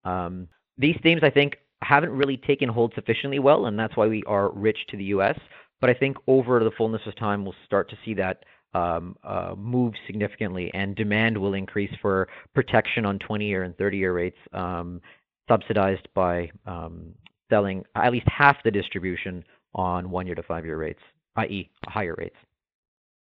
Um, 0.03 0.47
these 0.77 0.97
themes, 1.03 1.21
I 1.23 1.29
think, 1.29 1.57
haven't 1.81 2.11
really 2.11 2.37
taken 2.37 2.67
hold 2.67 2.93
sufficiently 2.93 3.39
well, 3.39 3.67
and 3.67 3.79
that's 3.79 3.95
why 3.95 4.07
we 4.07 4.23
are 4.27 4.51
rich 4.51 4.79
to 4.89 4.97
the 4.97 5.05
U.S. 5.05 5.39
But 5.79 5.89
I 5.89 5.93
think 5.93 6.17
over 6.27 6.61
the 6.61 6.71
fullness 6.71 7.01
of 7.05 7.15
time, 7.15 7.43
we'll 7.43 7.55
start 7.65 7.89
to 7.91 7.97
see 8.03 8.13
that 8.15 8.43
um, 8.73 9.15
uh, 9.23 9.55
move 9.57 9.93
significantly, 10.05 10.71
and 10.73 10.95
demand 10.95 11.37
will 11.37 11.53
increase 11.53 11.91
for 12.01 12.27
protection 12.53 13.05
on 13.05 13.19
20-year 13.19 13.63
and 13.63 13.75
30-year 13.77 14.13
rates, 14.13 14.37
um, 14.53 15.01
subsidized 15.49 16.07
by 16.13 16.49
um, 16.65 17.13
selling 17.49 17.83
at 17.95 18.11
least 18.11 18.27
half 18.27 18.57
the 18.63 18.71
distribution 18.71 19.43
on 19.75 20.09
one 20.09 20.25
year 20.25 20.35
to 20.35 20.43
five 20.43 20.65
year 20.65 20.77
rates, 20.77 21.01
i.e., 21.37 21.69
higher 21.87 22.15
rates. 22.17 22.35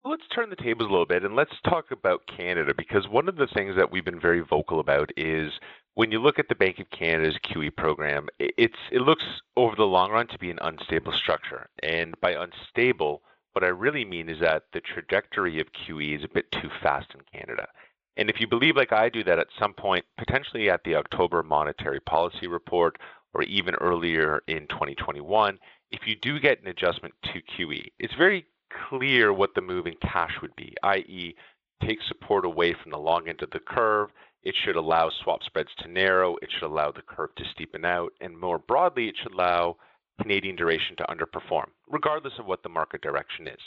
Let's 0.05 0.27
turn 0.35 0.51
the 0.51 0.57
tables 0.57 0.89
a 0.89 0.91
little 0.91 1.07
bit 1.07 1.23
and 1.23 1.37
let's 1.37 1.55
talk 1.65 1.93
about 1.93 2.23
Canada 2.27 2.75
because 2.77 3.07
one 3.09 3.29
of 3.29 3.37
the 3.37 3.47
things 3.55 3.77
that 3.77 3.93
we've 3.93 4.05
been 4.05 4.19
very 4.19 4.41
vocal 4.41 4.81
about 4.81 5.11
is 5.17 5.53
when 5.95 6.11
you 6.11 6.21
look 6.21 6.41
at 6.41 6.49
the 6.49 6.57
Bank 6.57 6.81
of 6.81 6.91
Canada's 6.91 7.39
QE 7.45 7.77
program, 7.77 8.27
it's 8.41 8.79
it 8.91 9.03
looks 9.03 9.25
over 9.57 9.77
the 9.77 9.85
long 9.85 10.11
run 10.11 10.27
to 10.29 10.39
be 10.39 10.51
an 10.51 10.59
unstable 10.63 11.13
structure. 11.13 11.69
And 11.83 12.21
by 12.21 12.33
unstable, 12.33 13.23
what 13.53 13.65
I 13.65 13.69
really 13.69 14.05
mean 14.05 14.29
is 14.29 14.41
that 14.41 14.65
the 14.73 14.81
trajectory 14.81 15.61
of 15.61 15.73
QE 15.73 16.17
is 16.19 16.25
a 16.25 16.29
bit 16.29 16.51
too 16.53 16.71
fast 16.83 17.09
in 17.15 17.21
Canada. 17.33 17.69
And 18.17 18.29
if 18.29 18.41
you 18.41 18.47
believe, 18.47 18.77
like 18.77 18.93
I 18.93 19.09
do, 19.09 19.25
that 19.25 19.39
at 19.39 19.47
some 19.59 19.75
point, 19.75 20.05
potentially 20.19 20.69
at 20.69 20.85
the 20.85 20.97
October 20.97 21.43
monetary 21.43 22.01
policy 22.01 22.47
report 22.47 22.99
or 23.35 23.43
even 23.43 23.75
earlier 23.77 24.43
in 24.47 24.67
2021, 24.69 25.59
if 25.91 26.01
you 26.07 26.17
do 26.17 26.39
get 26.39 26.61
an 26.61 26.69
adjustment 26.69 27.15
to 27.25 27.41
QE, 27.41 27.87
it's 27.99 28.15
very 28.15 28.47
clear 28.89 29.33
what 29.33 29.55
the 29.55 29.61
move 29.61 29.87
in 29.87 29.95
cash 30.03 30.33
would 30.41 30.55
be, 30.57 30.75
i.e., 30.83 31.35
take 31.83 31.99
support 32.07 32.45
away 32.45 32.75
from 32.75 32.91
the 32.91 32.99
long 32.99 33.29
end 33.29 33.43
of 33.43 33.51
the 33.51 33.61
curve. 33.61 34.11
It 34.43 34.55
should 34.65 34.77
allow 34.77 35.11
swap 35.11 35.43
spreads 35.45 35.71
to 35.79 35.89
narrow. 35.89 36.37
It 36.43 36.51
should 36.51 36.67
allow 36.67 36.91
the 36.91 37.03
curve 37.03 37.31
to 37.37 37.45
steepen 37.45 37.85
out. 37.85 38.13
And 38.21 38.39
more 38.39 38.59
broadly, 38.59 39.09
it 39.09 39.17
should 39.23 39.33
allow 39.33 39.77
Canadian 40.23 40.57
duration 40.57 40.97
to 40.97 41.05
underperform, 41.05 41.67
regardless 41.91 42.35
of 42.39 42.47
what 42.47 42.63
the 42.63 42.69
market 42.69 43.03
direction 43.03 43.47
is. 43.47 43.59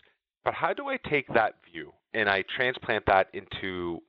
But 0.44 0.54
how 0.54 0.74
do 0.74 0.88
I 0.88 0.98
take 1.10 1.28
that 1.34 1.56
view 1.72 1.92
and 2.14 2.30
I 2.30 2.44
transplant 2.56 3.06
that 3.08 3.28
into 3.34 4.00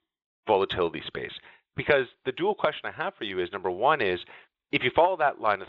volatility 0.46 1.02
space? 1.06 1.32
Because 1.76 2.06
the 2.24 2.32
dual 2.32 2.54
question 2.54 2.82
I 2.84 3.02
have 3.02 3.14
for 3.16 3.24
you 3.24 3.40
is 3.40 3.48
number 3.52 3.70
one 3.70 4.00
is 4.00 4.20
if 4.72 4.82
you 4.82 4.90
follow 4.94 5.16
that 5.16 5.40
line 5.40 5.62
of 5.62 5.68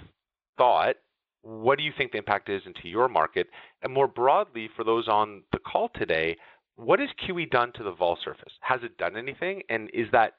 thought, 0.57 0.95
what 1.41 1.77
do 1.77 1.83
you 1.83 1.93
think 1.97 2.11
the 2.11 2.17
impact 2.17 2.49
is 2.49 2.61
into 2.65 2.87
your 2.87 3.07
market? 3.07 3.47
And 3.81 3.93
more 3.93 4.07
broadly, 4.07 4.69
for 4.75 4.83
those 4.83 5.07
on 5.07 5.43
the 5.51 5.59
call 5.59 5.89
today, 5.95 6.35
what 6.75 6.99
has 6.99 7.09
QE 7.25 7.49
done 7.49 7.71
to 7.75 7.83
the 7.83 7.91
vol 7.91 8.17
surface? 8.23 8.53
Has 8.61 8.81
it 8.83 8.97
done 8.97 9.15
anything? 9.15 9.61
And 9.69 9.89
is 9.93 10.07
that 10.11 10.33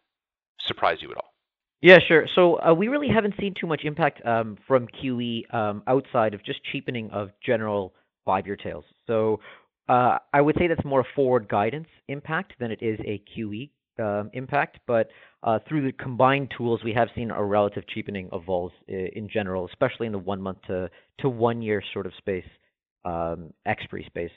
surprise 0.66 0.99
you 1.00 1.11
at 1.11 1.16
all? 1.16 1.33
Yeah, 1.81 1.99
sure. 2.07 2.27
So 2.35 2.61
uh, 2.61 2.75
we 2.75 2.89
really 2.89 3.09
haven't 3.09 3.35
seen 3.41 3.55
too 3.59 3.67
much 3.67 3.83
impact 3.85 4.25
um, 4.27 4.59
from 4.67 4.89
QE 5.01 5.53
um, 5.55 5.83
outside 5.87 6.35
of 6.35 6.45
just 6.45 6.61
cheapening 6.73 7.09
of 7.11 7.31
general 7.45 7.95
five-year 8.25 8.57
tails. 8.57 8.85
So 9.07 9.39
uh, 9.89 10.19
I 10.33 10.41
would 10.41 10.57
say 10.59 10.67
that's 10.67 10.85
more 10.85 11.01
a 11.01 11.05
forward 11.15 11.49
guidance 11.49 11.87
impact 12.09 12.55
than 12.59 12.73
it 12.73 12.81
is 12.83 12.99
a 13.05 13.23
QE 13.37 13.71
um, 14.01 14.31
impact. 14.33 14.81
But 14.89 15.09
uh, 15.45 15.61
through 15.69 15.87
the 15.87 15.93
combined 15.93 16.53
tools, 16.57 16.81
we 16.85 16.93
have 16.95 17.09
seen 17.15 17.31
a 17.31 17.43
relative 17.45 17.85
cheapening 17.87 18.29
of 18.33 18.45
vols 18.45 18.73
in 18.89 19.29
general, 19.33 19.67
especially 19.67 20.07
in 20.07 20.13
the 20.13 20.19
one 20.19 20.43
month 20.43 20.59
to, 20.67 20.91
to 21.21 21.29
one 21.29 21.63
year 21.63 21.81
sort 21.93 22.07
of 22.07 22.13
space, 22.19 22.45
um, 23.05 23.53
expiry 23.67 24.05
space. 24.07 24.33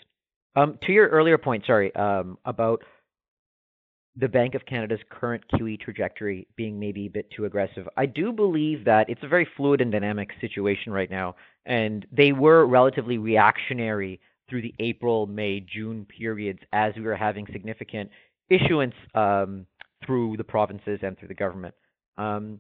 Um, 0.56 0.78
to 0.86 0.92
your 0.92 1.08
earlier 1.08 1.38
point, 1.40 1.64
sorry, 1.66 1.94
um, 1.96 2.38
about 2.46 2.84
the 4.16 4.28
Bank 4.28 4.56
of 4.56 4.66
Canada's 4.66 5.00
current 5.10 5.44
QE 5.54 5.80
trajectory 5.80 6.48
being 6.58 6.80
maybe 6.80 7.06
a 7.06 7.10
bit 7.10 7.32
too 7.32 7.46
aggressive. 7.46 7.88
I 7.96 8.06
do 8.06 8.32
believe 8.32 8.84
that 8.86 9.10
it's 9.10 9.24
a 9.24 9.28
very 9.28 9.48
fluid 9.56 9.80
and 9.80 9.92
dynamic 9.92 10.30
situation 10.42 10.92
right 10.92 11.10
now, 11.10 11.36
and 11.66 12.06
they 12.12 12.34
were 12.34 12.66
relatively 12.66 13.18
reactionary 13.18 14.20
through 14.50 14.64
the 14.64 14.76
April, 14.80 15.28
May, 15.28 15.62
June 15.62 16.06
periods 16.06 16.60
as 16.74 16.94
we 16.96 17.04
were 17.04 17.16
having 17.16 17.48
significant 17.54 18.10
issuance 18.50 18.96
um, 19.16 19.66
through 20.06 20.36
the 20.36 20.44
provinces 20.44 21.00
and 21.04 21.18
through 21.18 21.30
the 21.30 21.34
government. 21.34 21.74
Um, 22.18 22.60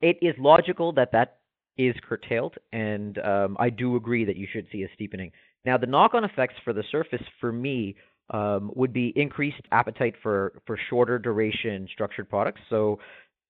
it 0.00 0.16
is 0.22 0.34
logical 0.38 0.92
that 0.94 1.12
that 1.12 1.40
is 1.76 1.94
curtailed, 2.08 2.54
and 2.72 3.18
um, 3.18 3.56
I 3.60 3.68
do 3.68 3.96
agree 3.96 4.24
that 4.24 4.36
you 4.36 4.46
should 4.50 4.66
see 4.72 4.82
a 4.82 4.88
steepening. 4.94 5.30
Now, 5.64 5.76
the 5.76 5.86
knock-on 5.86 6.24
effects 6.24 6.54
for 6.64 6.72
the 6.72 6.84
surface, 6.90 7.22
for 7.38 7.52
me, 7.52 7.96
um, 8.30 8.70
would 8.74 8.92
be 8.92 9.12
increased 9.16 9.62
appetite 9.72 10.14
for 10.22 10.52
for 10.66 10.78
shorter 10.88 11.18
duration 11.18 11.88
structured 11.92 12.28
products. 12.28 12.60
So 12.70 12.98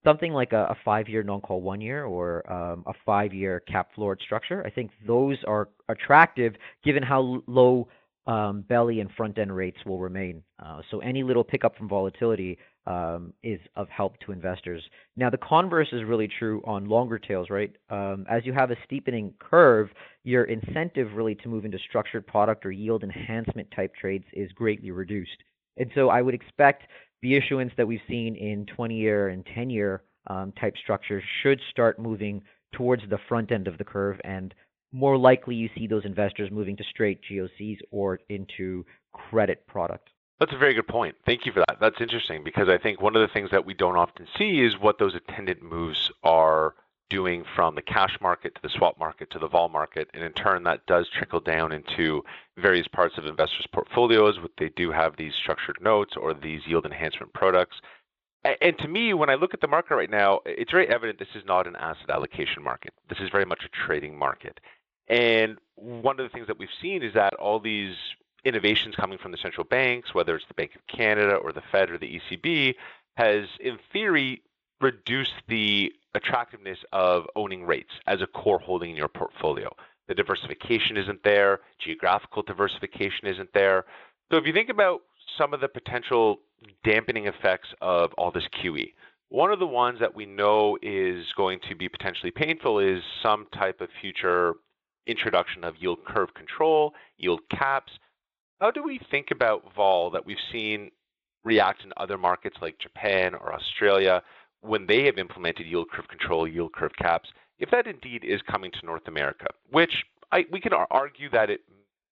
something 0.04 0.32
like 0.32 0.52
a, 0.52 0.64
a 0.64 0.76
five-year 0.84 1.22
non-call 1.22 1.60
one-year 1.60 2.04
or 2.04 2.50
um, 2.50 2.84
a 2.87 2.92
five-year 3.04 3.60
cap 3.60 3.90
floored 3.94 4.20
structure. 4.25 4.64
I 4.66 4.70
think 4.70 4.90
those 5.06 5.37
are 5.46 5.68
attractive 5.88 6.54
given 6.82 7.02
how 7.02 7.42
low 7.46 7.88
um, 8.26 8.62
belly 8.62 9.00
and 9.00 9.10
front 9.12 9.38
end 9.38 9.54
rates 9.54 9.78
will 9.84 9.99
remain. 9.99 10.42
Uh, 10.64 10.80
so 10.90 11.00
any 11.00 11.22
little 11.22 11.44
pickup 11.44 11.76
from 11.76 11.88
volatility 11.88 12.58
um, 12.90 13.32
is 13.44 13.61
of 13.76 13.88
help 13.88 14.18
to 14.20 14.32
investors. 14.32 14.82
Now, 15.16 15.30
the 15.30 15.38
converse 15.38 15.87
is 15.92 16.02
really 16.02 16.28
true 16.38 16.61
on 16.64 16.87
longer 16.87 17.20
tails, 17.20 17.49
right? 17.49 17.70
Um, 17.88 18.26
as 18.28 18.44
you 18.44 18.52
have 18.52 18.73
a 18.73 18.76
steepening 18.85 19.32
curve, 19.38 19.90
your 20.25 20.44
incentive 20.44 21.12
really 21.14 21.37
to 21.37 21.49
move 21.49 21.64
into 21.64 21.78
structured 21.88 22.26
product 22.26 22.66
or 22.66 22.73
yield 22.73 23.04
enhancement 23.04 23.68
type 23.76 23.94
trades 23.94 24.25
is 24.32 24.50
greatly 24.52 24.90
reduced. 24.90 25.38
And 25.76 25.88
so 25.94 26.09
I 26.09 26.20
would 26.20 26.35
expect 26.35 26.82
the 27.23 27.37
issuance 27.37 27.73
that 27.76 27.87
we've 27.87 28.00
seen 28.09 28.35
in 28.35 28.66
20 28.75 28.97
year 28.97 29.28
and 29.28 29.47
10 29.54 29.70
year 29.70 30.02
um, 30.26 30.52
type 30.61 30.75
structures 30.82 31.23
should 31.42 31.61
start 31.70 32.00
moving 32.00 32.42
towards 32.75 33.02
the 33.09 33.18
front 33.28 33.52
end 33.52 33.68
of 33.68 33.78
the 33.78 33.85
curve 33.85 34.18
and 34.25 34.52
more 34.92 35.16
likely 35.16 35.54
you 35.54 35.68
see 35.76 35.87
those 35.87 36.04
investors 36.04 36.50
moving 36.50 36.76
to 36.76 36.85
straight 36.90 37.20
GOCs 37.30 37.78
or 37.92 38.18
into 38.28 38.85
credit 39.12 39.64
product. 39.68 40.09
That's 40.40 40.52
a 40.54 40.59
very 40.59 40.73
good 40.73 40.88
point. 40.88 41.16
Thank 41.26 41.44
you 41.44 41.52
for 41.52 41.61
that. 41.61 41.78
That's 41.80 42.00
interesting 42.00 42.42
because 42.42 42.68
I 42.70 42.78
think 42.78 43.00
one 43.00 43.14
of 43.14 43.20
the 43.20 43.32
things 43.32 43.50
that 43.50 43.66
we 43.66 43.75
don't 43.75 43.97
often 43.97 44.26
see 44.38 44.62
is 44.62 44.78
what 44.78 44.99
those 44.99 45.14
attendant 45.14 45.62
moves 45.62 46.11
are 46.25 46.75
doing 47.11 47.44
from 47.54 47.75
the 47.75 47.82
cash 47.82 48.16
market 48.23 48.54
to 48.54 48.62
the 48.62 48.70
swap 48.70 48.99
market 48.99 49.30
to 49.32 49.38
the 49.38 49.49
vol 49.49 49.68
market. 49.68 50.09
And 50.14 50.23
in 50.25 50.32
turn, 50.32 50.62
that 50.62 50.87
does 50.87 51.09
trickle 51.11 51.40
down 51.40 51.73
into 51.73 52.25
various 52.56 52.88
parts 52.88 53.18
of 53.18 53.26
investors' 53.26 53.66
portfolios. 53.70 54.38
They 54.56 54.70
do 54.70 54.90
have 54.92 55.16
these 55.16 55.35
structured 55.35 55.78
notes 55.82 56.16
or 56.16 56.32
these 56.32 56.62
yield 56.66 56.87
enhancement 56.87 57.35
products. 57.35 57.76
And 58.42 58.78
to 58.78 58.88
me, 58.88 59.12
when 59.12 59.28
I 59.28 59.35
look 59.35 59.52
at 59.52 59.61
the 59.61 59.68
market 59.68 59.94
right 59.94 60.09
now, 60.09 60.40
it's 60.47 60.70
very 60.70 60.88
evident 60.88 61.18
this 61.18 61.28
is 61.35 61.44
not 61.44 61.66
an 61.66 61.76
asset 61.76 62.09
allocation 62.09 62.62
market. 62.62 62.94
This 63.11 63.18
is 63.18 63.28
very 63.30 63.44
much 63.44 63.64
a 63.66 63.87
trading 63.87 64.16
market. 64.16 64.59
And 65.09 65.59
one 65.75 66.18
of 66.18 66.25
the 66.25 66.32
things 66.32 66.47
that 66.47 66.59
we've 66.59 66.68
seen 66.80 67.02
is 67.02 67.12
that 67.12 67.35
all 67.35 67.61
these 67.61 67.97
innovations 68.44 68.94
coming 68.94 69.18
from 69.18 69.32
the 69.32 69.38
central 69.38 69.64
banks, 69.64 70.14
whether 70.14 70.37
it's 70.37 70.47
the 70.49 70.54
Bank 70.54 70.75
of 70.75 70.87
Canada 70.87 71.35
or 71.35 71.52
the 71.52 71.62
Fed 71.73 71.90
or 71.90 71.99
the 71.99 72.20
ECB, 72.20 72.75
has 73.16 73.47
in 73.61 73.78
theory 73.92 74.42
reduced 74.80 75.35
the 75.49 75.92
attractiveness 76.14 76.78
of 76.92 77.26
owning 77.37 77.64
rates 77.64 77.90
as 78.06 78.23
a 78.23 78.26
core 78.26 78.59
holding 78.59 78.90
in 78.90 78.97
your 78.97 79.09
portfolio. 79.09 79.75
The 80.09 80.14
diversification 80.14 80.97
isn't 80.97 81.23
there, 81.23 81.61
geographical 81.78 82.42
diversification 82.42 83.28
isn't 83.28 83.52
there. 83.52 83.85
So 84.30 84.38
if 84.38 84.47
you 84.47 84.52
think 84.52 84.68
about 84.68 85.02
some 85.38 85.54
of 85.54 85.61
the 85.61 85.68
potential 85.68 86.40
dampening 86.82 87.26
effects 87.26 87.68
of 87.80 88.12
all 88.14 88.30
this 88.30 88.49
QE, 88.61 88.92
one 89.28 89.52
of 89.52 89.61
the 89.61 89.66
ones 89.66 90.00
that 90.00 90.14
we 90.14 90.26
know 90.26 90.76
is 90.82 91.26
going 91.37 91.61
to 91.68 91.76
be 91.76 91.88
potentially 91.88 92.32
painful 92.32 92.80
is 92.80 93.02
some 93.23 93.47
type 93.54 93.80
of 93.80 93.88
future 94.00 94.54
introduction 95.06 95.62
of 95.62 95.76
yield 95.78 96.04
curve 96.04 96.35
control, 96.35 96.94
yield 97.16 97.40
caps, 97.49 97.92
how 98.61 98.71
do 98.71 98.83
we 98.83 99.00
think 99.11 99.29
about 99.31 99.75
vol 99.75 100.11
that 100.11 100.25
we've 100.25 100.37
seen 100.52 100.90
react 101.45 101.83
in 101.85 101.93
other 101.97 102.19
markets 102.19 102.57
like 102.61 102.79
Japan 102.79 103.35
or 103.35 103.55
Australia 103.55 104.23
when 104.61 104.87
they 104.87 105.05
have 105.05 105.19
implemented 105.19 105.67
yield 105.67 105.90
curve 105.90 106.07
control, 106.09 106.47
yield 106.47 106.73
curve 106.73 106.93
caps, 106.99 107.31
if 107.59 107.71
that 107.71 107.87
indeed 107.87 108.25
is 108.25 108.40
coming 108.50 108.71
to 108.73 108.87
North 108.87 109.07
America, 109.09 109.47
which 109.71 110.05
I, 110.33 110.45
we 110.52 110.61
can 110.61 110.73
argue 110.90 111.31
that 111.31 111.50
it 111.50 111.61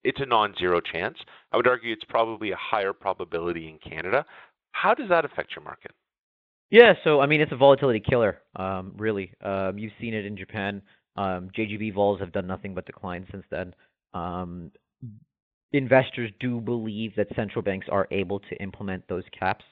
it's 0.03 0.21
a 0.21 0.25
non-zero 0.25 0.79
chance. 0.79 1.17
I 1.51 1.57
would 1.57 1.67
argue 1.67 1.91
it's 1.91 2.05
probably 2.05 2.51
a 2.51 2.55
higher 2.55 2.93
probability 2.93 3.67
in 3.67 3.77
Canada. 3.79 4.25
How 4.71 4.93
does 4.93 5.09
that 5.09 5.25
affect 5.25 5.53
your 5.55 5.63
market? 5.63 5.91
Yeah, 6.71 6.93
so 7.03 7.19
I 7.19 7.25
mean, 7.25 7.41
it's 7.41 7.51
a 7.51 7.57
volatility 7.57 7.99
killer, 7.99 8.39
um, 8.55 8.93
really. 8.97 9.33
Um, 9.41 9.77
you've 9.77 9.91
seen 9.99 10.13
it 10.13 10.25
in 10.25 10.37
Japan. 10.37 10.81
Um, 11.17 11.49
JGB 11.57 11.93
vols 11.93 12.21
have 12.21 12.31
done 12.31 12.47
nothing 12.47 12.73
but 12.73 12.85
decline 12.85 13.27
since 13.29 13.43
then. 13.51 13.73
Investors 15.71 16.31
do 16.39 16.59
believe 16.59 17.15
that 17.15 17.27
central 17.35 17.61
banks 17.61 17.87
are 17.89 18.07
able 18.11 18.39
to 18.39 18.55
implement 18.61 19.07
those 19.07 19.23
caps, 19.37 19.65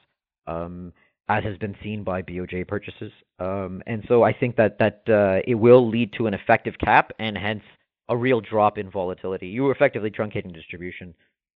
um, 0.46 0.92
as 1.28 1.42
has 1.44 1.58
been 1.58 1.76
seen 1.82 2.04
by 2.04 2.22
BOJ 2.22 2.66
purchases. 2.68 3.12
Um, 3.38 3.82
and 3.86 4.04
so 4.08 4.22
I 4.22 4.32
think 4.32 4.56
that 4.56 4.78
that 4.78 5.02
uh, 5.08 5.40
it 5.46 5.56
will 5.56 5.88
lead 5.88 6.12
to 6.14 6.26
an 6.26 6.34
effective 6.34 6.74
cap 6.78 7.12
and 7.18 7.36
hence 7.36 7.62
a 8.08 8.16
real 8.16 8.40
drop 8.40 8.78
in 8.78 8.90
volatility. 8.90 9.48
You 9.48 9.66
are 9.66 9.72
effectively 9.72 10.10
truncating 10.10 10.54
distribution 10.54 11.14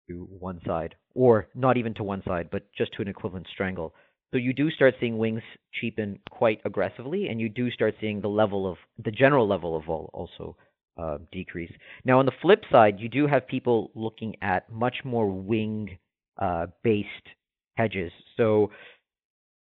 to 0.09 0.27
one 0.39 0.61
side, 0.67 0.97
or 1.15 1.49
not 1.55 1.77
even 1.77 1.95
to 1.95 2.03
one 2.03 2.23
side, 2.27 2.49
but 2.51 2.67
just 2.77 2.93
to 2.95 3.03
an 3.03 3.09
equivalent 3.09 3.47
strangle. 3.53 3.95
So 4.33 4.39
you 4.39 4.53
do 4.53 4.71
start 4.71 4.95
seeing 4.99 5.19
wings 5.19 5.43
cheapen 5.73 6.19
quite 6.31 6.61
aggressively, 6.65 7.29
and 7.29 7.41
you 7.41 7.49
do 7.49 7.71
start 7.71 7.95
seeing 8.01 8.21
the 8.21 8.29
level 8.29 8.67
of 8.71 8.79
the 9.05 9.11
general 9.11 9.47
level 9.47 9.77
of 9.77 9.85
vol 9.85 10.11
also 10.13 10.57
uh, 10.97 11.19
decrease. 11.31 11.73
Now, 12.05 12.19
on 12.19 12.27
the 12.27 12.33
flip 12.43 12.65
side, 12.71 13.01
you 13.01 13.09
do 13.09 13.27
have 13.27 13.47
people 13.47 13.91
looking 13.95 14.37
at 14.43 14.71
much 14.71 14.97
more 15.05 15.31
wing 15.31 15.99
uh, 16.39 16.67
based 16.83 17.09
hedges. 17.77 18.13
So 18.37 18.71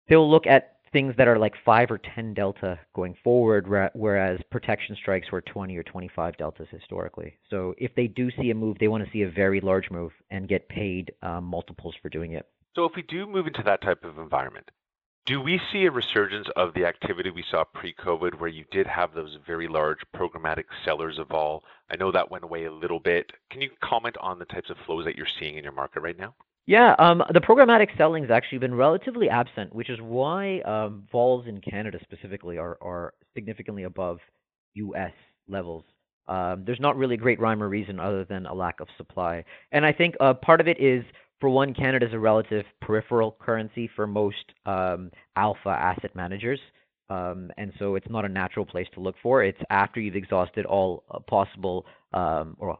they'll 0.07 0.29
look 0.29 0.47
at 0.47 0.77
things 0.93 1.13
that 1.17 1.27
are 1.27 1.37
like 1.37 1.53
5 1.65 1.91
or 1.91 1.99
10 2.15 2.33
delta 2.33 2.79
going 2.95 3.15
forward, 3.23 3.67
whereas 3.93 4.39
protection 4.51 4.95
strikes 4.95 5.31
were 5.31 5.41
20 5.41 5.75
or 5.75 5.83
25 5.83 6.37
deltas 6.37 6.67
historically. 6.71 7.37
So 7.49 7.73
if 7.77 7.93
they 7.95 8.07
do 8.07 8.29
see 8.39 8.51
a 8.51 8.55
move, 8.55 8.77
they 8.79 8.87
want 8.87 9.03
to 9.03 9.11
see 9.11 9.23
a 9.23 9.29
very 9.29 9.59
large 9.59 9.89
move 9.91 10.11
and 10.31 10.47
get 10.47 10.67
paid 10.69 11.11
um, 11.21 11.43
multiples 11.43 11.95
for 12.01 12.09
doing 12.09 12.33
it. 12.33 12.47
So 12.75 12.85
if 12.85 12.93
we 12.95 13.01
do 13.03 13.25
move 13.25 13.47
into 13.47 13.63
that 13.63 13.81
type 13.81 14.03
of 14.03 14.17
environment, 14.17 14.69
do 15.27 15.41
we 15.41 15.59
see 15.71 15.85
a 15.85 15.91
resurgence 15.91 16.47
of 16.55 16.73
the 16.73 16.85
activity 16.85 17.29
we 17.29 17.43
saw 17.51 17.65
pre-COVID, 17.65 18.39
where 18.39 18.49
you 18.49 18.63
did 18.71 18.87
have 18.87 19.13
those 19.13 19.37
very 19.45 19.67
large 19.67 19.99
programmatic 20.15 20.63
sellers 20.85 21.19
of 21.19 21.27
vol? 21.27 21.63
I 21.91 21.97
know 21.97 22.13
that 22.13 22.31
went 22.31 22.45
away 22.45 22.63
a 22.63 22.71
little 22.71 23.01
bit. 23.01 23.33
Can 23.51 23.61
you 23.61 23.69
comment 23.83 24.15
on 24.21 24.39
the 24.39 24.45
types 24.45 24.69
of 24.69 24.77
flows 24.85 25.03
that 25.03 25.17
you're 25.17 25.27
seeing 25.37 25.57
in 25.57 25.65
your 25.65 25.73
market 25.73 25.99
right 25.99 26.17
now? 26.17 26.33
Yeah, 26.65 26.95
um, 26.97 27.21
the 27.33 27.41
programmatic 27.41 27.95
selling 27.97 28.23
has 28.23 28.31
actually 28.31 28.59
been 28.59 28.73
relatively 28.73 29.29
absent, 29.29 29.75
which 29.75 29.89
is 29.89 29.99
why 30.01 30.61
um, 30.61 31.05
vols 31.11 31.45
in 31.45 31.59
Canada 31.59 31.99
specifically 32.01 32.57
are, 32.57 32.77
are 32.81 33.13
significantly 33.35 33.83
above 33.83 34.19
U.S. 34.75 35.13
levels. 35.49 35.83
Um, 36.29 36.63
there's 36.65 36.79
not 36.79 36.95
really 36.95 37.15
a 37.15 37.17
great 37.17 37.39
rhyme 37.39 37.61
or 37.61 37.67
reason 37.67 37.99
other 37.99 38.23
than 38.23 38.45
a 38.45 38.53
lack 38.53 38.79
of 38.79 38.87
supply. 38.97 39.43
And 39.73 39.85
I 39.85 39.91
think 39.91 40.15
uh, 40.21 40.35
part 40.35 40.61
of 40.61 40.69
it 40.69 40.79
is 40.79 41.03
for 41.39 41.49
one, 41.49 41.73
Canada 41.73 42.07
is 42.07 42.13
a 42.13 42.19
relative 42.19 42.65
peripheral 42.81 43.37
currency 43.39 43.89
for 43.95 44.07
most 44.07 44.53
um, 44.65 45.11
alpha 45.35 45.69
asset 45.69 46.15
managers. 46.15 46.59
Um, 47.09 47.51
and 47.57 47.71
so 47.79 47.95
it's 47.95 48.09
not 48.09 48.25
a 48.25 48.29
natural 48.29 48.65
place 48.65 48.87
to 48.93 48.99
look 48.99 49.15
for. 49.23 49.43
It's 49.43 49.59
after 49.69 49.99
you've 49.99 50.15
exhausted 50.15 50.65
all 50.65 51.03
uh, 51.09 51.19
possible, 51.19 51.85
um, 52.13 52.57
or 52.59 52.77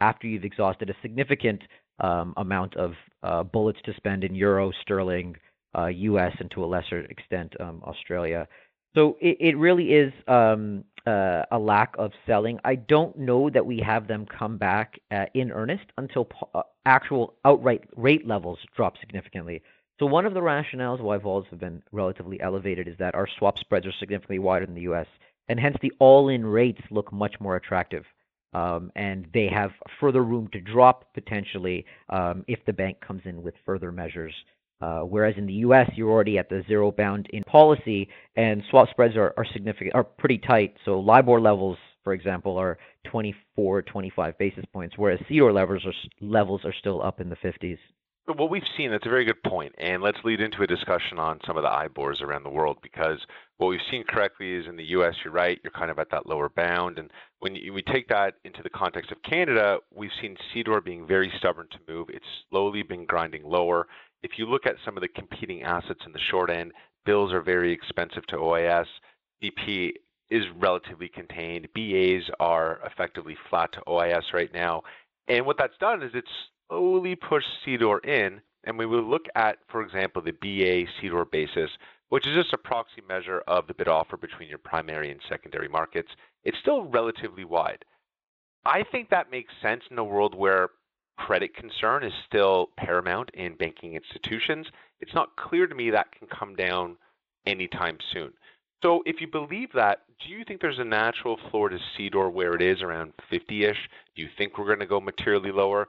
after 0.00 0.26
you've 0.26 0.44
exhausted 0.44 0.88
a 0.90 0.94
significant 1.02 1.62
um, 2.00 2.32
amount 2.36 2.76
of 2.76 2.92
uh, 3.22 3.42
bullets 3.42 3.80
to 3.84 3.92
spend 3.94 4.24
in 4.24 4.34
euro, 4.34 4.72
sterling, 4.82 5.36
uh, 5.76 5.86
U.S., 5.86 6.32
and 6.38 6.50
to 6.52 6.64
a 6.64 6.66
lesser 6.66 7.00
extent 7.06 7.52
um, 7.60 7.82
Australia. 7.84 8.46
So 8.98 9.16
it, 9.20 9.36
it 9.38 9.56
really 9.56 9.92
is 9.92 10.12
um, 10.26 10.82
uh, 11.06 11.44
a 11.52 11.58
lack 11.58 11.94
of 11.98 12.10
selling. 12.26 12.58
I 12.64 12.74
don't 12.74 13.16
know 13.16 13.48
that 13.48 13.64
we 13.64 13.78
have 13.78 14.08
them 14.08 14.26
come 14.26 14.58
back 14.58 14.98
uh, 15.12 15.26
in 15.34 15.52
earnest 15.52 15.84
until 15.98 16.24
po- 16.24 16.50
uh, 16.52 16.62
actual 16.84 17.34
outright 17.44 17.84
rate 17.94 18.26
levels 18.26 18.58
drop 18.74 18.98
significantly. 18.98 19.62
So 20.00 20.06
one 20.06 20.26
of 20.26 20.34
the 20.34 20.40
rationales 20.40 21.00
why 21.00 21.16
vols 21.16 21.46
have 21.50 21.60
been 21.60 21.80
relatively 21.92 22.40
elevated 22.40 22.88
is 22.88 22.96
that 22.98 23.14
our 23.14 23.28
swap 23.38 23.60
spreads 23.60 23.86
are 23.86 23.92
significantly 24.00 24.40
wider 24.40 24.66
than 24.66 24.74
the 24.74 24.82
U.S. 24.82 25.06
and 25.48 25.60
hence 25.60 25.76
the 25.80 25.92
all-in 26.00 26.44
rates 26.44 26.82
look 26.90 27.12
much 27.12 27.38
more 27.38 27.54
attractive. 27.54 28.04
Um, 28.52 28.90
and 28.96 29.28
they 29.32 29.46
have 29.46 29.70
further 30.00 30.24
room 30.24 30.48
to 30.48 30.60
drop 30.60 31.14
potentially 31.14 31.86
um, 32.08 32.44
if 32.48 32.64
the 32.64 32.72
bank 32.72 33.00
comes 33.00 33.22
in 33.26 33.44
with 33.44 33.54
further 33.64 33.92
measures 33.92 34.34
uh, 34.80 35.00
whereas 35.00 35.34
in 35.36 35.46
the 35.46 35.52
U.S., 35.54 35.90
you're 35.94 36.10
already 36.10 36.38
at 36.38 36.48
the 36.48 36.62
zero 36.68 36.92
bound 36.92 37.26
in 37.30 37.42
policy, 37.44 38.08
and 38.36 38.62
swap 38.70 38.88
spreads 38.90 39.16
are, 39.16 39.34
are 39.36 39.46
significant, 39.52 39.94
are 39.94 40.04
pretty 40.04 40.38
tight. 40.38 40.74
So 40.84 41.00
LIBOR 41.00 41.40
levels, 41.40 41.78
for 42.04 42.12
example, 42.12 42.56
are 42.56 42.78
24, 43.10 43.82
25 43.82 44.38
basis 44.38 44.64
points, 44.72 44.96
whereas 44.96 45.18
CDOR 45.28 45.52
levels 45.52 45.84
are 45.84 45.92
levels 46.20 46.60
are 46.64 46.74
still 46.78 47.02
up 47.02 47.20
in 47.20 47.28
the 47.28 47.36
50s. 47.36 47.78
But 48.28 48.36
what 48.36 48.50
we've 48.50 48.62
seen, 48.76 48.90
that's 48.90 49.06
a 49.06 49.08
very 49.08 49.24
good 49.24 49.42
point, 49.42 49.74
and 49.78 50.02
let's 50.02 50.18
lead 50.22 50.42
into 50.42 50.62
a 50.62 50.66
discussion 50.66 51.18
on 51.18 51.40
some 51.46 51.56
of 51.56 51.62
the 51.62 51.70
IBORs 51.70 52.20
around 52.20 52.42
the 52.42 52.50
world 52.50 52.76
because 52.82 53.18
what 53.56 53.68
we've 53.68 53.80
seen 53.90 54.04
correctly 54.04 54.52
is 54.52 54.66
in 54.66 54.76
the 54.76 54.84
U.S., 54.84 55.14
you're 55.24 55.32
right, 55.32 55.58
you're 55.64 55.70
kind 55.70 55.90
of 55.90 55.98
at 55.98 56.10
that 56.10 56.26
lower 56.26 56.50
bound, 56.50 56.98
and 56.98 57.10
when 57.38 57.54
you, 57.54 57.72
we 57.72 57.80
take 57.80 58.06
that 58.08 58.34
into 58.44 58.62
the 58.62 58.68
context 58.68 59.10
of 59.12 59.22
Canada, 59.22 59.78
we've 59.94 60.10
seen 60.20 60.36
CDOR 60.54 60.84
being 60.84 61.06
very 61.06 61.32
stubborn 61.38 61.68
to 61.70 61.78
move. 61.90 62.08
It's 62.10 62.26
slowly 62.50 62.82
been 62.82 63.06
grinding 63.06 63.44
lower 63.44 63.86
if 64.22 64.32
you 64.36 64.46
look 64.46 64.66
at 64.66 64.76
some 64.84 64.96
of 64.96 65.00
the 65.00 65.08
competing 65.08 65.62
assets 65.62 66.00
in 66.06 66.12
the 66.12 66.18
short 66.30 66.50
end, 66.50 66.72
bills 67.04 67.32
are 67.32 67.42
very 67.42 67.72
expensive 67.72 68.26
to 68.26 68.36
OIS. 68.36 68.86
BP 69.42 69.92
is 70.30 70.44
relatively 70.58 71.08
contained. 71.08 71.68
BAs 71.74 72.30
are 72.40 72.80
effectively 72.84 73.36
flat 73.48 73.72
to 73.72 73.82
OIS 73.86 74.32
right 74.32 74.52
now. 74.52 74.82
And 75.28 75.46
what 75.46 75.56
that's 75.58 75.78
done 75.78 76.02
is 76.02 76.10
it's 76.14 76.28
slowly 76.68 77.14
pushed 77.14 77.48
CDOR 77.66 78.04
in. 78.04 78.40
And 78.64 78.76
we 78.76 78.86
will 78.86 79.02
look 79.02 79.26
at, 79.34 79.58
for 79.70 79.82
example, 79.82 80.20
the 80.20 80.32
BA 80.32 80.90
CDOR 81.00 81.30
basis, 81.30 81.70
which 82.08 82.26
is 82.26 82.34
just 82.34 82.52
a 82.52 82.58
proxy 82.58 83.02
measure 83.08 83.42
of 83.46 83.66
the 83.66 83.74
bid 83.74 83.88
offer 83.88 84.16
between 84.16 84.48
your 84.48 84.58
primary 84.58 85.10
and 85.10 85.20
secondary 85.28 85.68
markets. 85.68 86.10
It's 86.44 86.58
still 86.58 86.84
relatively 86.84 87.44
wide. 87.44 87.84
I 88.64 88.82
think 88.90 89.08
that 89.08 89.30
makes 89.30 89.52
sense 89.62 89.82
in 89.90 89.98
a 89.98 90.04
world 90.04 90.34
where 90.34 90.70
credit 91.18 91.54
concern 91.54 92.04
is 92.04 92.12
still 92.26 92.70
paramount 92.76 93.30
in 93.34 93.54
banking 93.54 93.94
institutions. 93.94 94.66
It's 95.00 95.14
not 95.14 95.36
clear 95.36 95.66
to 95.66 95.74
me 95.74 95.90
that 95.90 96.12
can 96.12 96.28
come 96.28 96.54
down 96.54 96.96
anytime 97.46 97.98
soon. 98.12 98.32
So 98.82 99.02
if 99.04 99.20
you 99.20 99.26
believe 99.26 99.72
that, 99.74 100.02
do 100.24 100.32
you 100.32 100.44
think 100.44 100.60
there's 100.60 100.78
a 100.78 100.84
natural 100.84 101.38
floor 101.50 101.68
to 101.68 101.78
CDOR 101.96 102.32
where 102.32 102.54
it 102.54 102.62
is 102.62 102.80
around 102.80 103.12
50-ish? 103.30 103.88
Do 104.14 104.22
you 104.22 104.28
think 104.38 104.56
we're 104.56 104.66
going 104.66 104.78
to 104.78 104.86
go 104.86 105.00
materially 105.00 105.50
lower? 105.50 105.88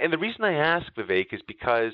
And 0.00 0.12
the 0.12 0.18
reason 0.18 0.44
I 0.44 0.54
ask, 0.54 0.92
Vivek, 0.94 1.32
is 1.32 1.42
because 1.46 1.92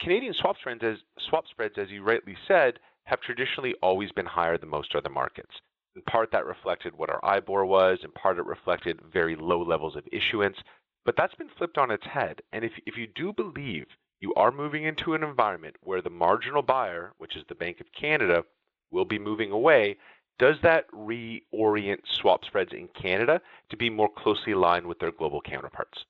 Canadian 0.00 0.32
swap 0.34 0.56
spreads, 0.58 0.82
as, 0.82 0.98
swap 1.28 1.44
spreads, 1.48 1.74
as 1.76 1.90
you 1.90 2.02
rightly 2.02 2.36
said, 2.48 2.78
have 3.04 3.20
traditionally 3.20 3.74
always 3.82 4.10
been 4.12 4.26
higher 4.26 4.56
than 4.56 4.70
most 4.70 4.94
other 4.94 5.10
markets. 5.10 5.52
In 5.94 6.02
part, 6.02 6.30
that 6.32 6.46
reflected 6.46 6.96
what 6.96 7.10
our 7.10 7.20
IBOR 7.20 7.66
was. 7.66 7.98
In 8.02 8.10
part, 8.12 8.38
it 8.38 8.46
reflected 8.46 9.00
very 9.12 9.36
low 9.36 9.62
levels 9.62 9.94
of 9.94 10.08
issuance. 10.10 10.56
But 11.04 11.16
that's 11.16 11.34
been 11.34 11.50
flipped 11.56 11.78
on 11.78 11.90
its 11.90 12.06
head. 12.06 12.40
And 12.52 12.64
if, 12.64 12.72
if 12.86 12.96
you 12.96 13.06
do 13.06 13.32
believe 13.32 13.86
you 14.20 14.32
are 14.34 14.50
moving 14.50 14.84
into 14.84 15.14
an 15.14 15.22
environment 15.22 15.76
where 15.82 16.00
the 16.00 16.10
marginal 16.10 16.62
buyer, 16.62 17.12
which 17.18 17.36
is 17.36 17.44
the 17.48 17.54
Bank 17.54 17.80
of 17.80 17.86
Canada, 17.92 18.44
will 18.90 19.04
be 19.04 19.18
moving 19.18 19.50
away, 19.50 19.96
does 20.38 20.56
that 20.62 20.90
reorient 20.92 22.00
swap 22.20 22.44
spreads 22.44 22.72
in 22.72 22.88
Canada 23.00 23.40
to 23.70 23.76
be 23.76 23.90
more 23.90 24.08
closely 24.08 24.52
aligned 24.52 24.86
with 24.86 24.98
their 24.98 25.12
global 25.12 25.40
counterparts? 25.40 26.04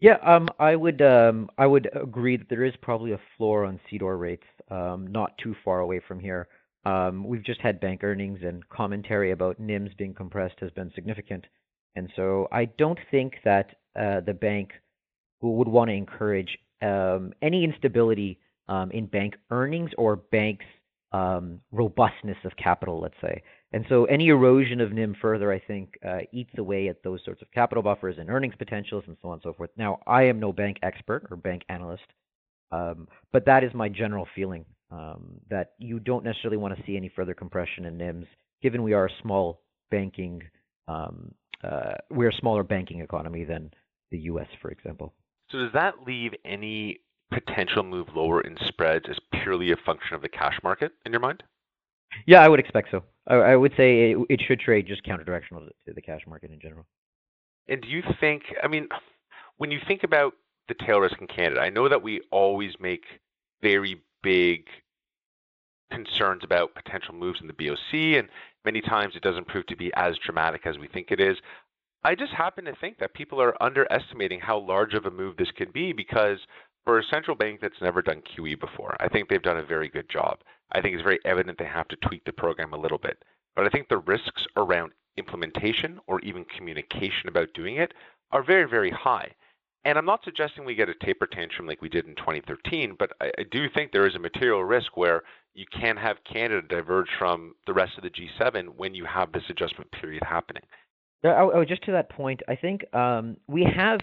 Yeah, 0.00 0.16
um, 0.22 0.48
I 0.58 0.76
would 0.76 1.02
um, 1.02 1.50
I 1.58 1.66
would 1.66 1.90
agree 1.94 2.38
that 2.38 2.48
there 2.48 2.64
is 2.64 2.74
probably 2.80 3.12
a 3.12 3.20
floor 3.36 3.66
on 3.66 3.78
CDOR 3.90 4.18
rates, 4.18 4.46
um, 4.70 5.06
not 5.08 5.36
too 5.36 5.54
far 5.62 5.80
away 5.80 6.00
from 6.08 6.18
here. 6.18 6.48
Um, 6.86 7.22
we've 7.24 7.44
just 7.44 7.60
had 7.60 7.80
bank 7.80 8.02
earnings 8.02 8.38
and 8.42 8.66
commentary 8.70 9.32
about 9.32 9.60
NIMS 9.60 9.94
being 9.98 10.14
compressed 10.14 10.58
has 10.60 10.70
been 10.70 10.90
significant, 10.94 11.44
and 11.96 12.10
so 12.16 12.48
I 12.50 12.64
don't 12.64 12.98
think 13.10 13.34
that 13.44 13.76
uh, 13.98 14.20
the 14.20 14.34
bank 14.34 14.70
would 15.40 15.68
want 15.68 15.88
to 15.88 15.94
encourage 15.94 16.58
um, 16.82 17.32
any 17.42 17.64
instability 17.64 18.38
um, 18.68 18.90
in 18.90 19.06
bank 19.06 19.34
earnings 19.50 19.90
or 19.98 20.16
banks' 20.16 20.64
um, 21.12 21.60
robustness 21.72 22.36
of 22.44 22.56
capital, 22.56 23.00
let's 23.00 23.14
say. 23.20 23.42
And 23.72 23.84
so 23.88 24.04
any 24.06 24.28
erosion 24.28 24.80
of 24.80 24.92
NIM 24.92 25.16
further, 25.20 25.52
I 25.52 25.58
think, 25.58 25.94
uh, 26.06 26.18
eats 26.32 26.50
away 26.58 26.88
at 26.88 27.02
those 27.02 27.20
sorts 27.24 27.42
of 27.42 27.50
capital 27.52 27.82
buffers 27.82 28.16
and 28.18 28.28
earnings 28.28 28.54
potentials 28.58 29.04
and 29.06 29.16
so 29.22 29.28
on 29.28 29.34
and 29.34 29.42
so 29.42 29.52
forth. 29.52 29.70
Now, 29.76 30.00
I 30.06 30.24
am 30.24 30.40
no 30.40 30.52
bank 30.52 30.78
expert 30.82 31.26
or 31.30 31.36
bank 31.36 31.62
analyst, 31.68 32.02
um, 32.72 33.08
but 33.32 33.44
that 33.46 33.64
is 33.64 33.72
my 33.74 33.88
general 33.88 34.26
feeling 34.34 34.64
um, 34.90 35.40
that 35.48 35.72
you 35.78 36.00
don't 36.00 36.24
necessarily 36.24 36.56
want 36.56 36.76
to 36.76 36.82
see 36.84 36.96
any 36.96 37.08
further 37.08 37.34
compression 37.34 37.84
in 37.84 37.96
NIMs, 37.96 38.26
given 38.62 38.82
we 38.82 38.92
are 38.92 39.06
a 39.06 39.22
small 39.22 39.62
banking, 39.90 40.42
um, 40.88 41.32
uh, 41.62 41.94
we're 42.10 42.30
a 42.30 42.40
smaller 42.40 42.64
banking 42.64 43.00
economy 43.00 43.44
than 43.44 43.70
the 44.10 44.18
U.S., 44.18 44.48
for 44.60 44.70
example. 44.70 45.12
So 45.50 45.58
does 45.58 45.72
that 45.72 45.94
leave 46.06 46.32
any 46.44 47.00
potential 47.32 47.82
move 47.82 48.08
lower 48.14 48.40
in 48.40 48.56
spreads 48.66 49.06
as 49.08 49.18
purely 49.42 49.72
a 49.72 49.76
function 49.76 50.14
of 50.14 50.22
the 50.22 50.28
cash 50.28 50.58
market 50.62 50.92
in 51.04 51.12
your 51.12 51.20
mind? 51.20 51.42
Yeah, 52.26 52.42
I 52.42 52.48
would 52.48 52.60
expect 52.60 52.88
so. 52.90 53.04
I, 53.26 53.34
I 53.36 53.56
would 53.56 53.72
say 53.76 54.12
it, 54.12 54.18
it, 54.28 54.40
should 54.46 54.60
trade 54.60 54.86
just 54.86 55.04
counter-directional 55.04 55.68
to 55.86 55.92
the 55.94 56.02
cash 56.02 56.22
market 56.26 56.50
in 56.50 56.60
general. 56.60 56.86
And 57.68 57.80
do 57.82 57.88
you 57.88 58.02
think? 58.20 58.42
I 58.62 58.68
mean, 58.68 58.88
when 59.58 59.70
you 59.70 59.78
think 59.86 60.02
about 60.02 60.34
the 60.68 60.74
tail 60.74 60.98
risk 60.98 61.16
in 61.20 61.26
Canada, 61.28 61.60
I 61.60 61.70
know 61.70 61.88
that 61.88 62.02
we 62.02 62.20
always 62.32 62.72
make 62.80 63.04
very 63.62 64.00
big 64.22 64.66
concerns 65.90 66.42
about 66.44 66.74
potential 66.74 67.14
moves 67.14 67.40
in 67.40 67.46
the 67.46 67.52
BOC, 67.52 68.18
and 68.18 68.28
many 68.64 68.80
times 68.80 69.14
it 69.16 69.22
doesn't 69.22 69.48
prove 69.48 69.66
to 69.66 69.76
be 69.76 69.92
as 69.94 70.16
dramatic 70.24 70.66
as 70.66 70.78
we 70.78 70.88
think 70.88 71.10
it 71.10 71.20
is. 71.20 71.36
I 72.02 72.14
just 72.14 72.32
happen 72.32 72.64
to 72.64 72.74
think 72.74 72.98
that 72.98 73.12
people 73.12 73.42
are 73.42 73.62
underestimating 73.62 74.40
how 74.40 74.58
large 74.58 74.94
of 74.94 75.04
a 75.04 75.10
move 75.10 75.36
this 75.36 75.50
could 75.50 75.72
be 75.72 75.92
because 75.92 76.38
for 76.84 76.98
a 76.98 77.04
central 77.04 77.36
bank 77.36 77.60
that's 77.60 77.80
never 77.82 78.00
done 78.00 78.22
QE 78.22 78.58
before, 78.58 78.96
I 79.00 79.08
think 79.08 79.28
they've 79.28 79.42
done 79.42 79.58
a 79.58 79.62
very 79.62 79.88
good 79.88 80.08
job. 80.08 80.38
I 80.72 80.80
think 80.80 80.94
it's 80.94 81.02
very 81.02 81.18
evident 81.26 81.58
they 81.58 81.64
have 81.66 81.88
to 81.88 81.96
tweak 81.96 82.24
the 82.24 82.32
program 82.32 82.72
a 82.72 82.78
little 82.78 82.96
bit. 82.96 83.22
But 83.54 83.66
I 83.66 83.68
think 83.68 83.88
the 83.88 83.98
risks 83.98 84.46
around 84.56 84.92
implementation 85.18 86.00
or 86.06 86.20
even 86.20 86.44
communication 86.46 87.28
about 87.28 87.52
doing 87.52 87.76
it 87.76 87.92
are 88.32 88.42
very, 88.42 88.66
very 88.66 88.90
high. 88.90 89.34
And 89.84 89.98
I'm 89.98 90.06
not 90.06 90.24
suggesting 90.24 90.64
we 90.64 90.74
get 90.74 90.88
a 90.88 90.94
taper 90.94 91.26
tantrum 91.26 91.66
like 91.66 91.82
we 91.82 91.88
did 91.88 92.06
in 92.06 92.14
2013, 92.14 92.96
but 92.98 93.12
I, 93.20 93.30
I 93.38 93.42
do 93.50 93.68
think 93.68 93.92
there 93.92 94.06
is 94.06 94.14
a 94.14 94.18
material 94.20 94.64
risk 94.64 94.96
where 94.96 95.22
you 95.54 95.66
can 95.66 95.96
have 95.96 96.24
Canada 96.24 96.66
diverge 96.66 97.08
from 97.18 97.54
the 97.66 97.72
rest 97.72 97.98
of 97.98 98.04
the 98.04 98.10
G7 98.10 98.76
when 98.76 98.94
you 98.94 99.04
have 99.04 99.32
this 99.32 99.48
adjustment 99.50 99.90
period 99.90 100.22
happening. 100.22 100.62
Oh, 101.24 101.50
oh, 101.54 101.64
just 101.64 101.84
to 101.84 101.92
that 101.92 102.10
point, 102.10 102.40
I 102.48 102.56
think 102.56 102.82
um, 102.94 103.36
we 103.46 103.64
have 103.76 104.00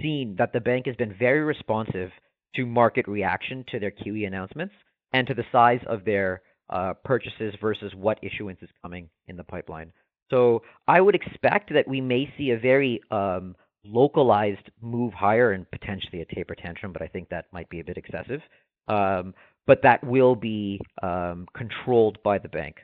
seen 0.00 0.34
that 0.38 0.52
the 0.52 0.60
bank 0.60 0.86
has 0.86 0.96
been 0.96 1.14
very 1.18 1.40
responsive 1.40 2.10
to 2.56 2.66
market 2.66 3.06
reaction 3.06 3.64
to 3.70 3.78
their 3.78 3.90
QE 3.90 4.26
announcements 4.26 4.74
and 5.12 5.26
to 5.26 5.34
the 5.34 5.44
size 5.52 5.80
of 5.86 6.04
their 6.04 6.42
uh, 6.70 6.94
purchases 7.04 7.54
versus 7.60 7.92
what 7.94 8.18
issuance 8.22 8.58
is 8.62 8.68
coming 8.82 9.08
in 9.28 9.36
the 9.36 9.44
pipeline. 9.44 9.92
So 10.30 10.62
I 10.88 11.00
would 11.00 11.14
expect 11.14 11.72
that 11.72 11.86
we 11.86 12.00
may 12.00 12.32
see 12.36 12.50
a 12.50 12.58
very 12.58 13.00
um, 13.10 13.54
localized 13.84 14.70
move 14.80 15.12
higher 15.12 15.52
and 15.52 15.70
potentially 15.70 16.22
a 16.22 16.34
taper 16.34 16.54
tantrum, 16.54 16.92
but 16.92 17.02
I 17.02 17.06
think 17.06 17.28
that 17.28 17.46
might 17.52 17.68
be 17.68 17.80
a 17.80 17.84
bit 17.84 17.96
excessive. 17.96 18.40
Um, 18.88 19.34
but 19.66 19.82
that 19.82 20.02
will 20.04 20.34
be 20.34 20.80
um, 21.02 21.46
controlled 21.56 22.18
by 22.22 22.38
the 22.38 22.48
bank. 22.48 22.76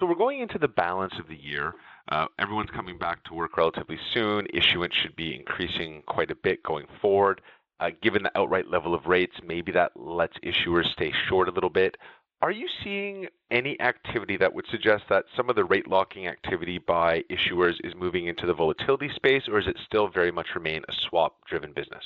So 0.00 0.06
we're 0.06 0.14
going 0.14 0.40
into 0.40 0.58
the 0.58 0.68
balance 0.68 1.12
of 1.18 1.28
the 1.28 1.36
year. 1.36 1.74
Uh, 2.08 2.26
everyone's 2.38 2.70
coming 2.70 2.98
back 2.98 3.22
to 3.24 3.34
work 3.34 3.56
relatively 3.56 3.98
soon. 4.12 4.46
Issuance 4.52 4.94
should 4.94 5.16
be 5.16 5.34
increasing 5.34 6.02
quite 6.06 6.30
a 6.30 6.34
bit 6.34 6.62
going 6.62 6.86
forward. 7.00 7.40
Uh, 7.80 7.90
given 8.02 8.22
the 8.22 8.38
outright 8.38 8.68
level 8.68 8.94
of 8.94 9.06
rates, 9.06 9.36
maybe 9.44 9.72
that 9.72 9.92
lets 9.96 10.38
issuers 10.38 10.92
stay 10.92 11.12
short 11.28 11.48
a 11.48 11.52
little 11.52 11.70
bit. 11.70 11.96
Are 12.40 12.50
you 12.50 12.68
seeing 12.82 13.28
any 13.52 13.80
activity 13.80 14.36
that 14.38 14.52
would 14.52 14.66
suggest 14.68 15.04
that 15.08 15.26
some 15.36 15.48
of 15.48 15.54
the 15.54 15.64
rate 15.64 15.86
locking 15.86 16.26
activity 16.26 16.78
by 16.78 17.22
issuers 17.30 17.74
is 17.84 17.94
moving 17.94 18.26
into 18.26 18.46
the 18.46 18.54
volatility 18.54 19.08
space, 19.14 19.44
or 19.48 19.60
is 19.60 19.68
it 19.68 19.76
still 19.86 20.08
very 20.08 20.32
much 20.32 20.54
remain 20.54 20.82
a 20.88 20.92
swap 20.92 21.36
driven 21.46 21.72
business? 21.72 22.04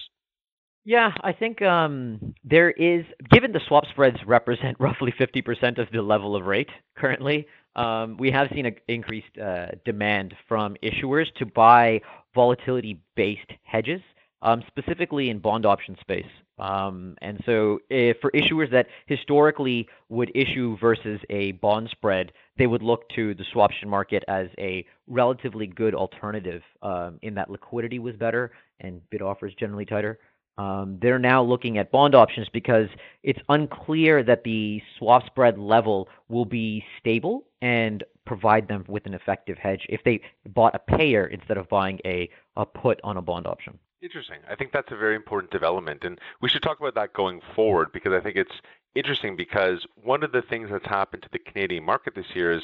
Yeah, 0.86 1.10
I 1.22 1.32
think 1.32 1.62
um, 1.62 2.32
there 2.44 2.70
is, 2.70 3.04
given 3.32 3.50
the 3.50 3.58
swap 3.66 3.86
spreads 3.90 4.18
represent 4.24 4.76
roughly 4.80 5.12
50% 5.18 5.78
of 5.78 5.88
the 5.90 6.00
level 6.00 6.36
of 6.36 6.46
rate 6.46 6.70
currently, 6.96 7.48
um, 7.74 8.16
we 8.18 8.30
have 8.30 8.48
seen 8.54 8.66
an 8.66 8.76
increased 8.86 9.36
uh, 9.36 9.66
demand 9.84 10.34
from 10.48 10.76
issuers 10.84 11.26
to 11.38 11.44
buy 11.44 12.00
volatility 12.36 13.00
based 13.16 13.50
hedges, 13.64 14.00
um, 14.42 14.62
specifically 14.68 15.28
in 15.28 15.40
bond 15.40 15.66
option 15.66 15.96
space. 16.00 16.24
Um, 16.60 17.16
and 17.20 17.42
so, 17.44 17.80
if 17.90 18.18
for 18.20 18.30
issuers 18.30 18.70
that 18.70 18.86
historically 19.06 19.88
would 20.08 20.30
issue 20.36 20.78
versus 20.78 21.20
a 21.30 21.52
bond 21.52 21.88
spread, 21.90 22.30
they 22.58 22.68
would 22.68 22.82
look 22.82 23.08
to 23.10 23.34
the 23.34 23.44
swaption 23.52 23.88
market 23.88 24.22
as 24.28 24.46
a 24.56 24.86
relatively 25.08 25.66
good 25.66 25.94
alternative 25.94 26.62
um, 26.80 27.18
in 27.22 27.34
that 27.34 27.50
liquidity 27.50 27.98
was 27.98 28.14
better 28.14 28.52
and 28.80 29.00
bid 29.10 29.20
offers 29.20 29.52
generally 29.58 29.84
tighter. 29.84 30.18
Um, 30.58 30.98
they're 31.02 31.18
now 31.18 31.42
looking 31.42 31.76
at 31.78 31.90
bond 31.90 32.14
options 32.14 32.48
because 32.50 32.88
it's 33.22 33.40
unclear 33.48 34.22
that 34.22 34.44
the 34.44 34.82
swap 34.98 35.26
spread 35.26 35.58
level 35.58 36.08
will 36.28 36.46
be 36.46 36.84
stable 36.98 37.44
and 37.60 38.02
provide 38.24 38.66
them 38.68 38.84
with 38.88 39.06
an 39.06 39.14
effective 39.14 39.58
hedge 39.58 39.86
if 39.88 40.02
they 40.04 40.20
bought 40.48 40.74
a 40.74 40.78
payer 40.78 41.26
instead 41.26 41.58
of 41.58 41.68
buying 41.68 42.00
a, 42.04 42.28
a 42.56 42.64
put 42.64 43.00
on 43.04 43.16
a 43.16 43.22
bond 43.22 43.46
option. 43.46 43.78
Interesting. 44.02 44.38
I 44.50 44.54
think 44.54 44.72
that's 44.72 44.92
a 44.92 44.96
very 44.96 45.16
important 45.16 45.50
development, 45.50 46.04
and 46.04 46.20
we 46.40 46.48
should 46.48 46.62
talk 46.62 46.80
about 46.80 46.94
that 46.94 47.12
going 47.12 47.40
forward 47.54 47.92
because 47.92 48.12
I 48.12 48.20
think 48.20 48.36
it's 48.36 48.60
interesting 48.94 49.36
because 49.36 49.86
one 50.02 50.22
of 50.22 50.32
the 50.32 50.42
things 50.42 50.68
that's 50.70 50.86
happened 50.86 51.22
to 51.22 51.28
the 51.32 51.38
Canadian 51.38 51.84
market 51.84 52.14
this 52.14 52.34
year 52.34 52.52
is, 52.52 52.62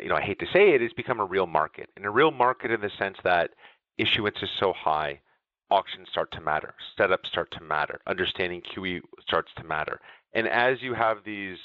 you 0.00 0.08
know, 0.08 0.16
I 0.16 0.20
hate 0.20 0.38
to 0.40 0.46
say 0.52 0.74
it, 0.74 0.82
it's 0.82 0.94
become 0.94 1.20
a 1.20 1.24
real 1.24 1.46
market, 1.46 1.90
and 1.96 2.04
a 2.04 2.10
real 2.10 2.30
market 2.30 2.70
in 2.70 2.80
the 2.80 2.90
sense 2.98 3.16
that 3.24 3.50
issuance 3.98 4.36
is 4.42 4.50
so 4.58 4.72
high, 4.72 5.20
auctions 5.70 6.08
start 6.10 6.30
to 6.32 6.40
matter, 6.40 6.74
setups 6.98 7.26
start 7.26 7.50
to 7.52 7.62
matter, 7.62 8.00
understanding 8.06 8.62
QE 8.62 9.00
starts 9.20 9.50
to 9.56 9.64
matter, 9.64 10.00
and 10.32 10.48
as 10.48 10.82
you 10.82 10.94
have 10.94 11.18
these 11.24 11.58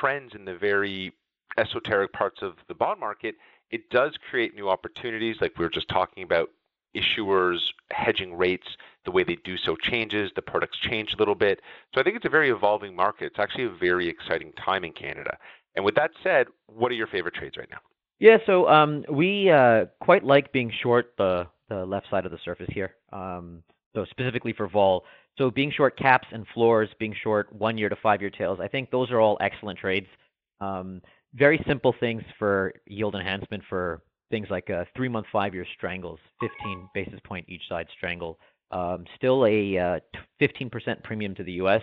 trends 0.00 0.34
in 0.34 0.44
the 0.44 0.54
very 0.54 1.12
esoteric 1.56 2.12
parts 2.12 2.42
of 2.42 2.54
the 2.68 2.74
bond 2.74 3.00
market, 3.00 3.36
it 3.70 3.90
does 3.90 4.16
create 4.30 4.54
new 4.54 4.68
opportunities, 4.68 5.36
like 5.40 5.56
we 5.58 5.64
were 5.64 5.70
just 5.70 5.88
talking 5.88 6.22
about 6.22 6.50
issuers 6.96 7.58
hedging 7.90 8.34
rates, 8.36 8.66
the 9.04 9.10
way 9.10 9.22
they 9.22 9.36
do 9.44 9.56
so 9.56 9.76
changes, 9.76 10.30
the 10.34 10.42
products 10.42 10.78
change 10.78 11.12
a 11.14 11.16
little 11.16 11.34
bit. 11.34 11.60
So 11.94 12.00
I 12.00 12.04
think 12.04 12.16
it's 12.16 12.24
a 12.24 12.30
very 12.30 12.50
evolving 12.50 12.96
market. 12.96 13.26
It's 13.26 13.38
actually 13.38 13.64
a 13.64 13.70
very 13.70 14.08
exciting 14.08 14.52
time 14.52 14.84
in 14.84 14.92
Canada. 14.92 15.36
And 15.76 15.84
with 15.84 15.94
that 15.96 16.10
said, 16.22 16.46
what 16.66 16.90
are 16.90 16.94
your 16.94 17.06
favorite 17.06 17.34
trades 17.34 17.56
right 17.56 17.68
now? 17.70 17.78
Yeah, 18.18 18.38
so 18.46 18.68
um, 18.68 19.04
we 19.08 19.50
uh, 19.50 19.86
quite 20.00 20.24
like 20.24 20.52
being 20.52 20.72
short 20.82 21.14
the 21.18 21.46
the 21.68 21.84
left 21.84 22.06
side 22.10 22.24
of 22.24 22.32
the 22.32 22.38
surface 22.44 22.68
here. 22.72 22.94
Um, 23.12 23.62
so 23.94 24.04
specifically 24.10 24.52
for 24.52 24.68
vol, 24.68 25.04
so 25.38 25.50
being 25.50 25.70
short 25.70 25.96
caps 25.96 26.26
and 26.32 26.46
floors, 26.52 26.88
being 26.98 27.14
short 27.22 27.52
one 27.52 27.78
year 27.78 27.88
to 27.88 27.96
five 27.96 28.20
year 28.20 28.30
tails, 28.30 28.58
I 28.60 28.68
think 28.68 28.90
those 28.90 29.10
are 29.10 29.20
all 29.20 29.38
excellent 29.40 29.78
trades. 29.78 30.06
Um, 30.60 31.00
very 31.34 31.62
simple 31.66 31.94
things 32.00 32.22
for 32.38 32.72
yield 32.86 33.14
enhancement 33.14 33.62
for 33.68 34.02
things 34.30 34.48
like 34.50 34.68
uh, 34.70 34.84
three 34.96 35.08
month, 35.08 35.26
five 35.32 35.54
year 35.54 35.66
strangles, 35.76 36.18
15 36.40 36.88
basis 36.94 37.20
point 37.24 37.46
each 37.48 37.62
side 37.68 37.86
strangle. 37.96 38.38
Um, 38.70 39.04
still 39.16 39.46
a 39.46 39.78
uh, 39.78 40.00
15% 40.40 41.02
premium 41.02 41.34
to 41.36 41.42
the 41.42 41.52
U.S. 41.52 41.82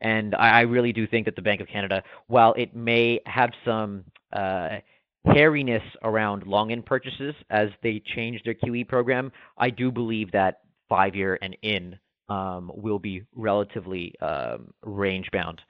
And 0.00 0.34
I, 0.34 0.60
really 0.60 0.92
do 0.92 1.06
think 1.06 1.24
that 1.24 1.36
the 1.36 1.42
Bank 1.42 1.62
of 1.62 1.68
Canada, 1.68 2.02
while 2.26 2.52
it 2.58 2.76
may 2.76 3.20
have 3.24 3.50
some 3.64 4.04
uh, 4.34 4.78
hairiness 5.26 5.82
around 6.02 6.46
long 6.46 6.70
in 6.70 6.82
purchases 6.82 7.34
as 7.50 7.68
they 7.82 8.02
change 8.14 8.42
their 8.44 8.54
QE 8.54 8.86
program, 8.86 9.32
I 9.58 9.70
do 9.70 9.90
believe 9.90 10.32
that 10.32 10.60
five 10.88 11.14
year 11.14 11.38
and 11.42 11.56
in 11.62 11.98
um, 12.28 12.70
will 12.74 12.98
be 12.98 13.22
relatively 13.34 14.14
um, 14.20 14.72
range 14.82 15.28
bound. 15.32 15.60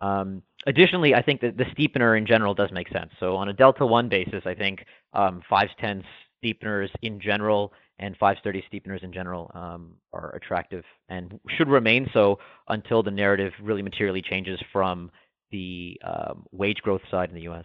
Um, 0.00 0.42
additionally, 0.66 1.14
I 1.14 1.22
think 1.22 1.40
that 1.40 1.56
the 1.56 1.64
steepener 1.64 2.18
in 2.18 2.26
general 2.26 2.54
does 2.54 2.70
make 2.72 2.88
sense. 2.88 3.10
So 3.18 3.36
on 3.36 3.48
a 3.48 3.52
delta 3.52 3.86
one 3.86 4.08
basis, 4.08 4.42
I 4.44 4.54
think 4.54 4.84
um, 5.12 5.42
510 5.48 6.04
steepeners 6.42 6.88
in 7.02 7.20
general 7.20 7.72
and 7.98 8.14
530 8.18 8.64
steepeners 8.70 9.02
in 9.02 9.12
general 9.12 9.50
um, 9.54 9.94
are 10.12 10.34
attractive 10.34 10.84
and 11.08 11.40
should 11.56 11.68
remain 11.68 12.08
so 12.12 12.38
until 12.68 13.02
the 13.02 13.10
narrative 13.10 13.52
really 13.62 13.82
materially 13.82 14.20
changes 14.20 14.60
from 14.70 15.10
the 15.50 15.98
um, 16.04 16.44
wage 16.52 16.78
growth 16.82 17.00
side 17.10 17.30
in 17.30 17.34
the 17.34 17.42
U.S. 17.42 17.64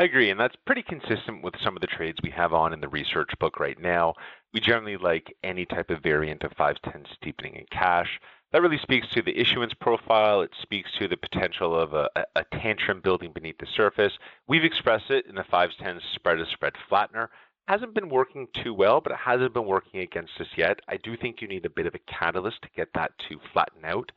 I 0.00 0.04
agree, 0.04 0.30
and 0.30 0.40
that's 0.40 0.56
pretty 0.64 0.82
consistent 0.82 1.44
with 1.44 1.52
some 1.62 1.76
of 1.76 1.82
the 1.82 1.86
trades 1.86 2.16
we 2.22 2.30
have 2.30 2.54
on 2.54 2.72
in 2.72 2.80
the 2.80 2.88
research 2.88 3.32
book 3.38 3.60
right 3.60 3.78
now. 3.78 4.14
We 4.54 4.58
generally 4.58 4.96
like 4.96 5.36
any 5.44 5.66
type 5.66 5.90
of 5.90 6.02
variant 6.02 6.42
of 6.42 6.54
510 6.56 7.04
steepening 7.16 7.56
in 7.56 7.66
cash 7.70 8.18
that 8.50 8.62
really 8.62 8.78
speaks 8.78 9.08
to 9.10 9.20
the 9.20 9.38
issuance 9.38 9.74
profile. 9.74 10.40
It 10.40 10.52
speaks 10.62 10.88
to 10.98 11.06
the 11.06 11.18
potential 11.18 11.78
of 11.78 11.92
a, 11.92 12.08
a 12.34 12.44
tantrum 12.50 13.02
building 13.02 13.30
beneath 13.34 13.58
the 13.58 13.66
surface. 13.76 14.14
We've 14.48 14.64
expressed 14.64 15.10
it 15.10 15.26
in 15.26 15.34
the 15.34 15.44
510 15.44 16.00
spread 16.14 16.38
to 16.38 16.46
spread 16.46 16.72
flattener. 16.90 17.28
Hasn't 17.68 17.94
been 17.94 18.08
working 18.08 18.48
too 18.64 18.72
well, 18.72 19.02
but 19.02 19.12
it 19.12 19.18
hasn't 19.18 19.52
been 19.52 19.66
working 19.66 20.00
against 20.00 20.40
us 20.40 20.48
yet. 20.56 20.80
I 20.88 20.96
do 20.96 21.14
think 21.14 21.42
you 21.42 21.48
need 21.48 21.66
a 21.66 21.70
bit 21.70 21.84
of 21.84 21.94
a 21.94 22.10
catalyst 22.10 22.62
to 22.62 22.70
get 22.74 22.88
that 22.94 23.12
to 23.28 23.38
flatten 23.52 23.84
out. 23.84 24.10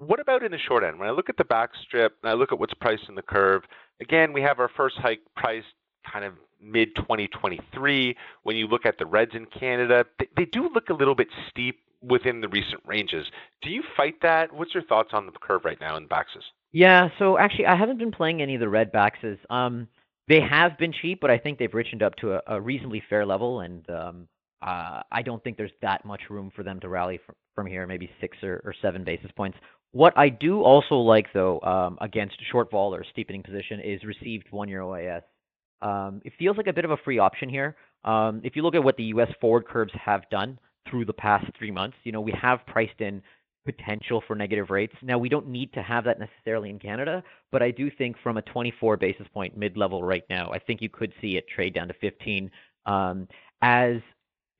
What 0.00 0.18
about 0.18 0.42
in 0.42 0.50
the 0.50 0.58
short 0.58 0.82
end? 0.82 0.98
When 0.98 1.08
I 1.08 1.12
look 1.12 1.28
at 1.28 1.36
the 1.36 1.44
BAX 1.44 1.76
strip 1.86 2.16
and 2.22 2.30
I 2.30 2.32
look 2.32 2.52
at 2.52 2.58
what's 2.58 2.72
priced 2.72 3.08
in 3.10 3.14
the 3.14 3.22
curve, 3.22 3.62
again, 4.00 4.32
we 4.32 4.40
have 4.40 4.58
our 4.58 4.70
first 4.74 4.96
hike 4.96 5.20
priced 5.36 5.66
kind 6.10 6.24
of 6.24 6.34
mid 6.58 6.94
2023. 6.96 8.16
When 8.42 8.56
you 8.56 8.66
look 8.66 8.86
at 8.86 8.96
the 8.98 9.04
reds 9.04 9.32
in 9.34 9.44
Canada, 9.46 10.06
they, 10.18 10.28
they 10.38 10.44
do 10.46 10.70
look 10.72 10.88
a 10.88 10.94
little 10.94 11.14
bit 11.14 11.28
steep 11.50 11.80
within 12.00 12.40
the 12.40 12.48
recent 12.48 12.80
ranges. 12.86 13.26
Do 13.60 13.68
you 13.68 13.82
fight 13.94 14.14
that? 14.22 14.50
What's 14.54 14.72
your 14.72 14.84
thoughts 14.84 15.10
on 15.12 15.26
the 15.26 15.32
curve 15.32 15.66
right 15.66 15.78
now 15.82 15.98
in 15.98 16.06
Baxes? 16.06 16.44
Yeah, 16.72 17.10
so 17.18 17.36
actually, 17.36 17.66
I 17.66 17.76
haven't 17.76 17.98
been 17.98 18.12
playing 18.12 18.40
any 18.40 18.54
of 18.54 18.60
the 18.60 18.70
red 18.70 18.90
Baxes. 18.92 19.38
Um, 19.50 19.86
they 20.28 20.40
have 20.40 20.78
been 20.78 20.94
cheap, 20.94 21.20
but 21.20 21.30
I 21.30 21.36
think 21.36 21.58
they've 21.58 21.70
richened 21.70 22.00
up 22.02 22.14
to 22.16 22.34
a, 22.34 22.40
a 22.46 22.60
reasonably 22.60 23.02
fair 23.10 23.26
level, 23.26 23.60
and 23.60 23.84
um, 23.90 24.28
uh, 24.62 25.02
I 25.12 25.20
don't 25.22 25.44
think 25.44 25.58
there's 25.58 25.72
that 25.82 26.06
much 26.06 26.22
room 26.30 26.50
for 26.56 26.62
them 26.62 26.80
to 26.80 26.88
rally 26.88 27.20
from, 27.26 27.34
from 27.54 27.66
here, 27.66 27.86
maybe 27.86 28.08
six 28.18 28.38
or, 28.42 28.62
or 28.64 28.74
seven 28.80 29.04
basis 29.04 29.30
points. 29.36 29.58
What 29.92 30.16
I 30.16 30.28
do 30.28 30.62
also 30.62 30.96
like, 30.96 31.26
though, 31.32 31.60
um, 31.62 31.98
against 32.00 32.36
short 32.50 32.70
vol 32.70 32.94
or 32.94 33.04
steepening 33.10 33.42
position 33.42 33.80
is 33.80 34.04
received 34.04 34.46
one 34.50 34.68
year 34.68 34.80
OIS. 34.80 35.22
Um, 35.82 36.20
it 36.24 36.32
feels 36.38 36.56
like 36.56 36.66
a 36.68 36.72
bit 36.72 36.84
of 36.84 36.90
a 36.90 36.96
free 36.98 37.18
option 37.18 37.48
here. 37.48 37.76
Um, 38.04 38.40
if 38.44 38.54
you 38.54 38.62
look 38.62 38.74
at 38.74 38.84
what 38.84 38.96
the 38.96 39.04
U.S. 39.04 39.28
forward 39.40 39.66
curves 39.66 39.92
have 40.04 40.28
done, 40.30 40.58
through 40.88 41.04
the 41.04 41.12
past 41.12 41.46
three 41.58 41.70
months. 41.70 41.96
You 42.04 42.12
know, 42.12 42.20
we 42.20 42.34
have 42.40 42.66
priced 42.66 43.00
in 43.00 43.22
potential 43.64 44.22
for 44.26 44.34
negative 44.34 44.70
rates. 44.70 44.94
Now, 45.02 45.18
we 45.18 45.28
don't 45.28 45.48
need 45.48 45.72
to 45.74 45.82
have 45.82 46.04
that 46.04 46.18
necessarily 46.18 46.70
in 46.70 46.78
Canada, 46.78 47.22
but 47.52 47.62
I 47.62 47.70
do 47.70 47.90
think 47.90 48.16
from 48.22 48.36
a 48.38 48.42
24 48.42 48.96
basis 48.96 49.26
point 49.32 49.56
mid 49.56 49.76
level 49.76 50.02
right 50.02 50.24
now, 50.30 50.50
I 50.50 50.58
think 50.58 50.80
you 50.80 50.88
could 50.88 51.12
see 51.20 51.36
it 51.36 51.46
trade 51.48 51.74
down 51.74 51.88
to 51.88 51.94
15 51.94 52.50
um, 52.86 53.28
as 53.62 53.96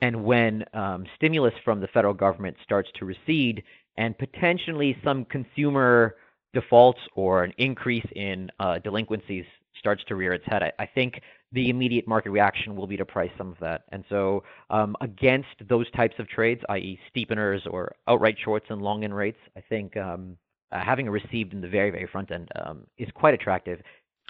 and 0.03 0.25
when 0.25 0.65
um, 0.73 1.05
stimulus 1.17 1.55
from 1.65 1.81
the 1.81 1.89
federal 1.89 2.15
government 2.15 2.57
starts 2.63 2.91
to 2.99 3.05
recede 3.05 3.63
and 4.01 4.17
potentially 4.17 4.97
some 5.05 5.27
consumer 5.27 6.17
defaults 6.55 7.01
or 7.15 7.45
an 7.45 7.53
increase 7.59 8.07
in 8.17 8.51
uh, 8.59 8.79
delinquencies 8.79 9.45
starts 9.79 10.03
to 10.09 10.17
rear 10.17 10.33
its 10.33 10.45
head. 10.47 10.63
I, 10.63 10.73
I 10.79 10.87
think 10.87 11.21
the 11.53 11.69
immediate 11.69 12.09
market 12.09 12.31
reaction 12.31 12.75
will 12.77 12.87
be 12.87 12.97
to 12.97 13.05
price 13.05 13.31
some 13.37 13.51
of 13.53 13.59
that. 13.61 13.83
And 13.93 14.03
so, 14.09 14.43
um, 14.71 14.97
against 15.03 15.49
those 15.69 15.89
types 15.91 16.15
of 16.19 16.29
trades, 16.29 16.63
i.e., 16.71 16.99
steepeners 17.15 17.61
or 17.71 17.95
outright 18.09 18.37
shorts 18.43 18.67
and 18.71 18.81
long 18.81 19.03
in 19.03 19.13
rates, 19.13 19.39
I 19.55 19.61
think 19.61 19.99
um, 19.99 20.39
uh, 20.73 20.81
having 20.81 21.07
a 21.07 21.11
received 21.11 21.53
in 21.53 21.61
the 21.61 21.69
very, 21.69 21.91
very 21.91 22.07
front 22.07 22.31
end 22.31 22.49
um, 22.65 22.87
is 22.97 23.09
quite 23.15 23.35
attractive. 23.35 23.81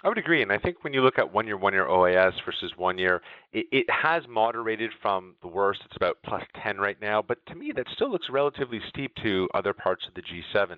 I 0.03 0.07
would 0.07 0.17
agree, 0.17 0.41
and 0.41 0.51
I 0.51 0.57
think 0.57 0.83
when 0.83 0.93
you 0.93 1.01
look 1.03 1.19
at 1.19 1.31
one 1.31 1.45
year, 1.45 1.57
one 1.57 1.73
year 1.73 1.85
OAS 1.85 2.33
versus 2.43 2.71
one 2.75 2.97
year, 2.97 3.21
it, 3.53 3.67
it, 3.71 3.85
has 3.89 4.23
moderated 4.27 4.89
from 4.99 5.35
the 5.41 5.47
worst. 5.47 5.81
It's 5.85 5.95
about 5.95 6.17
plus 6.25 6.41
10 6.63 6.77
right 6.77 6.99
now, 6.99 7.21
but 7.21 7.37
to 7.47 7.55
me, 7.55 7.71
that 7.75 7.85
still 7.93 8.11
looks 8.11 8.27
relatively 8.31 8.81
steep 8.89 9.13
to 9.21 9.47
other 9.53 9.73
parts 9.73 10.03
of 10.07 10.15
the 10.15 10.23
G7, 10.23 10.77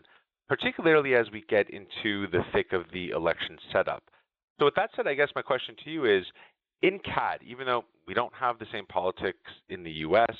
particularly 0.49 1.15
as 1.15 1.31
we 1.31 1.45
get 1.47 1.69
into 1.69 2.27
the 2.31 2.43
thick 2.51 2.73
of 2.73 2.83
the 2.91 3.11
election 3.11 3.57
setup. 3.71 4.03
So 4.59 4.65
with 4.65 4.75
that 4.75 4.89
said, 4.95 5.07
I 5.07 5.13
guess 5.13 5.29
my 5.35 5.41
question 5.41 5.75
to 5.83 5.89
you 5.89 6.05
is, 6.05 6.25
in 6.81 6.99
CAD, 6.99 7.39
even 7.47 7.65
though 7.65 7.85
we 8.05 8.13
don't 8.13 8.33
have 8.33 8.59
the 8.59 8.67
same 8.73 8.85
politics 8.87 9.39
in 9.69 9.83
the 9.83 9.91
U.S., 9.91 10.35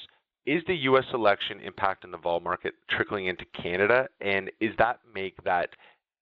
is 0.46 0.62
the 0.68 0.76
U.S. 0.76 1.06
election 1.14 1.62
impact 1.62 2.04
in 2.04 2.12
the 2.12 2.18
vol 2.18 2.42
market 2.42 2.74
trickling 2.90 3.28
into 3.28 3.46
Canada, 3.62 4.10
and 4.20 4.52
is 4.60 4.72
that 4.78 5.00
make 5.16 5.42
that 5.46 5.70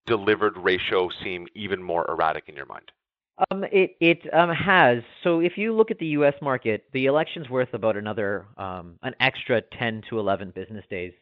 delivered 0.06 0.58
ratio 0.58 1.10
seem 1.24 1.48
even 1.56 1.82
more 1.82 2.06
erratic 2.10 2.46
in 2.48 2.56
your 2.56 2.66
mind? 2.66 2.92
Um, 3.50 3.64
it 3.72 3.96
it 4.00 4.34
um, 4.34 4.50
has. 4.50 5.02
So 5.24 5.40
if 5.40 5.58
you 5.58 5.74
look 5.74 5.90
at 5.90 6.00
the 6.00 6.08
U.S. 6.08 6.36
market, 6.42 6.86
the 6.94 7.06
election's 7.06 7.50
worth 7.50 7.74
about 7.74 7.98
another 7.98 8.46
um, 8.58 9.00
an 9.04 9.16
extra 9.20 9.62
10 9.62 10.04
to 10.10 10.20
11 10.20 10.52
business 10.52 10.86
days. 10.90 11.14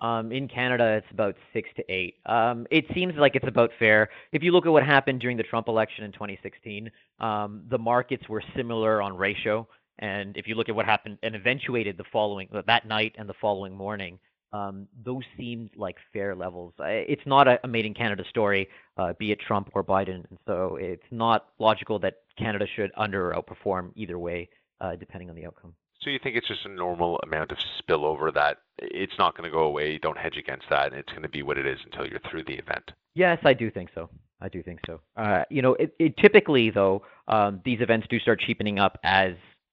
Um, 0.00 0.30
in 0.30 0.46
Canada, 0.46 1.00
it's 1.02 1.10
about 1.10 1.36
six 1.54 1.68
to 1.76 1.84
eight. 1.90 2.16
Um, 2.26 2.66
it 2.70 2.84
seems 2.94 3.14
like 3.16 3.34
it's 3.34 3.48
about 3.48 3.70
fair. 3.78 4.10
If 4.30 4.42
you 4.42 4.52
look 4.52 4.66
at 4.66 4.72
what 4.72 4.84
happened 4.84 5.20
during 5.20 5.38
the 5.38 5.42
Trump 5.42 5.68
election 5.68 6.04
in 6.04 6.12
2016, 6.12 6.90
um, 7.18 7.62
the 7.70 7.78
markets 7.78 8.28
were 8.28 8.42
similar 8.54 9.00
on 9.00 9.16
ratio. 9.16 9.66
And 9.98 10.36
if 10.36 10.46
you 10.46 10.54
look 10.54 10.68
at 10.68 10.74
what 10.74 10.84
happened 10.84 11.18
and 11.22 11.34
eventuated 11.34 11.96
the 11.96 12.04
following 12.12 12.48
that 12.66 12.86
night 12.86 13.14
and 13.18 13.26
the 13.26 13.34
following 13.40 13.74
morning, 13.74 14.18
um, 14.52 14.86
those 15.04 15.22
seemed 15.36 15.70
like 15.76 15.96
fair 16.12 16.34
levels. 16.34 16.72
It's 16.78 17.26
not 17.26 17.48
a, 17.48 17.58
a 17.64 17.68
made 17.68 17.86
in 17.86 17.94
Canada 17.94 18.24
story, 18.28 18.68
uh, 18.96 19.12
be 19.18 19.32
it 19.32 19.40
Trump 19.40 19.70
or 19.74 19.82
Biden, 19.82 20.24
and 20.28 20.38
so 20.46 20.78
it's 20.80 21.02
not 21.10 21.48
logical 21.58 21.98
that 22.00 22.18
Canada 22.38 22.66
should 22.74 22.90
under 22.96 23.32
or 23.32 23.42
outperform 23.42 23.90
either 23.96 24.18
way, 24.18 24.48
uh, 24.80 24.96
depending 24.96 25.30
on 25.30 25.36
the 25.36 25.46
outcome. 25.46 25.74
So 26.02 26.10
you 26.10 26.18
think 26.22 26.36
it's 26.36 26.46
just 26.46 26.64
a 26.64 26.68
normal 26.68 27.18
amount 27.24 27.50
of 27.50 27.58
spillover 27.80 28.32
that 28.34 28.58
it's 28.78 29.14
not 29.18 29.36
going 29.36 29.48
to 29.48 29.52
go 29.52 29.64
away. 29.64 29.92
You 29.92 29.98
don't 29.98 30.18
hedge 30.18 30.36
against 30.36 30.66
that, 30.70 30.92
and 30.92 30.96
it's 30.96 31.10
going 31.10 31.22
to 31.22 31.28
be 31.28 31.42
what 31.42 31.58
it 31.58 31.66
is 31.66 31.78
until 31.84 32.06
you're 32.06 32.20
through 32.30 32.44
the 32.44 32.54
event. 32.54 32.92
Yes, 33.14 33.38
I 33.44 33.54
do 33.54 33.70
think 33.70 33.90
so. 33.94 34.10
I 34.40 34.48
do 34.48 34.62
think 34.62 34.80
so. 34.86 35.00
Uh, 35.16 35.44
you 35.50 35.62
know, 35.62 35.74
it, 35.74 35.94
it 35.98 36.16
typically 36.18 36.70
though, 36.70 37.02
um, 37.26 37.60
these 37.64 37.80
events 37.80 38.06
do 38.10 38.20
start 38.20 38.40
cheapening 38.40 38.78
up 38.78 38.98
as 39.02 39.32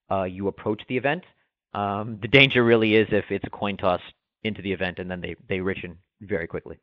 uh, 0.09 0.23
you 0.23 0.47
approach 0.47 0.81
the 0.88 0.95
event. 0.95 1.23
Um, 1.73 2.17
the 2.21 2.27
danger 2.29 2.63
really 2.63 2.95
is 2.95 3.07
if 3.12 3.25
it's 3.29 3.45
a 3.45 3.49
coin 3.49 3.75
toss 3.77 3.99
into 4.43 4.62
the 4.62 4.71
event 4.71 4.99
and 4.99 5.10
then 5.10 5.21
they, 5.21 5.36
they 5.47 5.60
richen 5.60 5.97
very 6.21 6.47
quickly. 6.47 6.79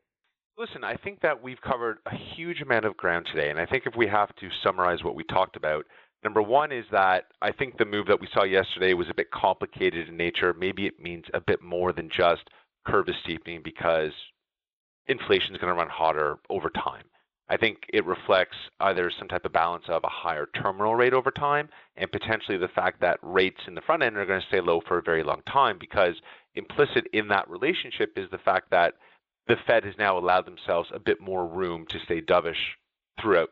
Listen, 0.59 0.85
I 0.85 0.97
think 0.97 1.21
that 1.23 1.43
we've 1.43 1.61
covered 1.63 1.99
a 2.07 2.15
huge 2.37 2.61
amount 2.61 2.85
of 2.85 2.97
ground 2.97 3.27
today, 3.33 3.49
and 3.49 3.59
I 3.59 3.65
think 3.65 3.85
if 3.87 3.97
we 3.97 4.07
have 4.09 4.35
to 4.37 4.49
summarize 4.63 5.03
what 5.03 5.15
we 5.15 5.25
talked 5.25 5.57
about, 5.57 5.87
number 6.23 6.43
one 6.43 6.71
is 6.71 6.85
that 6.93 7.25
I 7.41 7.51
think 7.51 7.79
the 7.79 7.87
move 7.87 8.07
that 8.09 8.21
we 8.21 8.29
saw 8.35 8.45
yesterday 8.45 8.93
was 8.93 9.09
a 9.09 9.15
bit 9.15 9.31
complicated 9.31 10.09
in 10.09 10.19
nature. 10.19 10.53
Maybe 10.53 10.87
it 10.87 11.01
means 11.01 11.25
a 11.33 11.41
bit 11.41 11.63
more 11.63 11.95
than 11.95 12.11
just 12.15 12.43
curve 12.87 13.09
is 13.09 13.15
steepening 13.23 13.63
because 13.65 14.13
inflation 15.07 15.55
is 15.55 15.61
going 15.61 15.73
to 15.73 15.79
run 15.79 15.89
hotter 15.89 16.39
over 16.51 16.69
time. 16.71 17.05
I 17.49 17.57
think 17.57 17.79
it 17.93 18.07
reflects 18.07 18.57
either 18.79 19.11
some 19.19 19.27
type 19.27 19.45
of 19.45 19.53
balance 19.53 19.85
of 19.89 20.05
a 20.05 20.09
higher 20.09 20.47
terminal 20.55 20.95
rate 20.95 21.13
over 21.13 21.33
time 21.33 21.69
and 21.97 22.11
potentially 22.13 22.57
the 22.57 22.69
fact 22.69 23.01
that 23.01 23.19
rates 23.23 23.61
in 23.67 23.75
the 23.75 23.81
front 23.81 24.05
end 24.05 24.17
are 24.17 24.25
going 24.25 24.41
to 24.41 24.47
stay 24.47 24.61
low 24.61 24.81
for 24.87 24.99
a 24.99 25.03
very 25.03 25.25
long 25.25 25.43
time 25.51 25.77
because 25.81 26.15
implicit 26.55 27.07
in 27.13 27.29
that 27.29 27.49
relationship 27.49 28.13
is 28.17 28.31
the 28.31 28.39
fact 28.39 28.71
that 28.71 28.95
the 29.47 29.57
Fed 29.67 29.85
has 29.85 29.95
now 29.99 30.19
allowed 30.19 30.47
themselves 30.47 30.91
a 30.93 30.99
bit 30.99 31.21
more 31.21 31.47
room 31.47 31.87
to 31.87 31.99
stay 31.99 32.21
dovish 32.21 32.77
throughout 33.21 33.51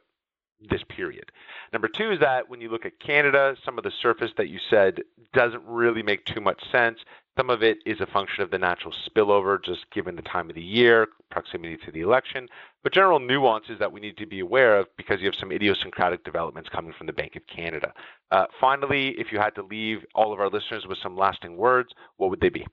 this 0.71 0.83
period. 0.89 1.31
Number 1.73 1.89
two 1.89 2.11
is 2.11 2.21
that 2.21 2.49
when 2.49 2.61
you 2.61 2.69
look 2.69 2.85
at 2.85 2.99
Canada, 2.99 3.57
some 3.65 3.79
of 3.79 3.85
the 3.85 3.93
surface 4.03 4.33
that 4.37 4.49
you 4.49 4.59
said 4.71 5.03
doesn't 5.33 5.63
really 5.65 6.03
make 6.03 6.25
too 6.25 6.41
much 6.41 6.61
sense. 6.71 6.99
Some 7.37 7.51
of 7.51 7.63
it 7.63 7.79
is 7.87 8.01
a 8.01 8.07
function 8.07 8.43
of 8.43 8.51
the 8.51 8.59
natural 8.59 8.93
spillover, 8.93 9.63
just 9.63 9.89
given 9.93 10.17
the 10.17 10.23
time 10.23 10.49
of 10.49 10.57
the 10.57 10.63
year, 10.63 11.07
proximity 11.31 11.77
to 11.85 11.93
the 11.93 12.01
election, 12.01 12.49
but 12.83 12.93
general 12.93 13.21
nuances 13.21 13.79
that 13.79 13.93
we 13.93 14.01
need 14.01 14.17
to 14.17 14.27
be 14.27 14.41
aware 14.41 14.77
of 14.77 14.89
because 14.97 15.21
you 15.21 15.27
have 15.27 15.37
some 15.37 15.53
idiosyncratic 15.53 16.25
developments 16.25 16.69
coming 16.69 16.93
from 16.93 17.07
the 17.07 17.13
Bank 17.13 17.37
of 17.37 17.47
Canada. 17.47 17.93
Uh, 18.33 18.47
finally, 18.61 19.11
if 19.11 19.31
you 19.31 19.39
had 19.39 19.55
to 19.55 19.63
leave 19.63 20.05
all 20.17 20.33
of 20.33 20.41
our 20.41 20.51
listeners 20.51 20.87
with 20.89 20.99
some 20.99 21.17
lasting 21.17 21.57
words, 21.57 21.91
what 22.17 22.31
would 22.31 22.41
they 22.41 22.49
be? 22.49 22.67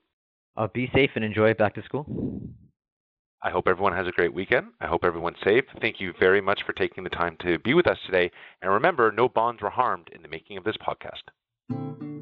Uh, 0.58 0.68
be 0.74 0.90
safe 0.94 1.12
and 1.16 1.24
enjoy 1.24 1.54
back 1.54 1.76
to 1.76 1.84
school. 1.84 2.06
I 3.44 3.52
hope 3.52 3.68
everyone 3.68 3.94
has 3.94 4.08
a 4.08 4.12
great 4.12 4.34
weekend. 4.34 4.68
I 4.82 4.88
hope 4.88 5.04
everyone's 5.04 5.38
safe. 5.44 5.66
Thank 5.80 6.00
you 6.00 6.14
very 6.20 6.42
much 6.42 6.62
for 6.66 6.74
taking 6.74 7.04
the 7.04 7.10
time 7.12 7.38
to 7.42 7.60
be 7.60 7.74
with 7.74 7.88
us 7.88 7.98
today. 8.06 8.32
And 8.62 8.72
remember, 8.72 9.12
no 9.12 9.30
bonds 9.30 9.62
were 9.62 9.70
harmed 9.70 10.10
in 10.16 10.22
the 10.24 10.28
making 10.28 10.58
of 10.58 10.64
this 10.64 10.78
podcast. 10.78 12.15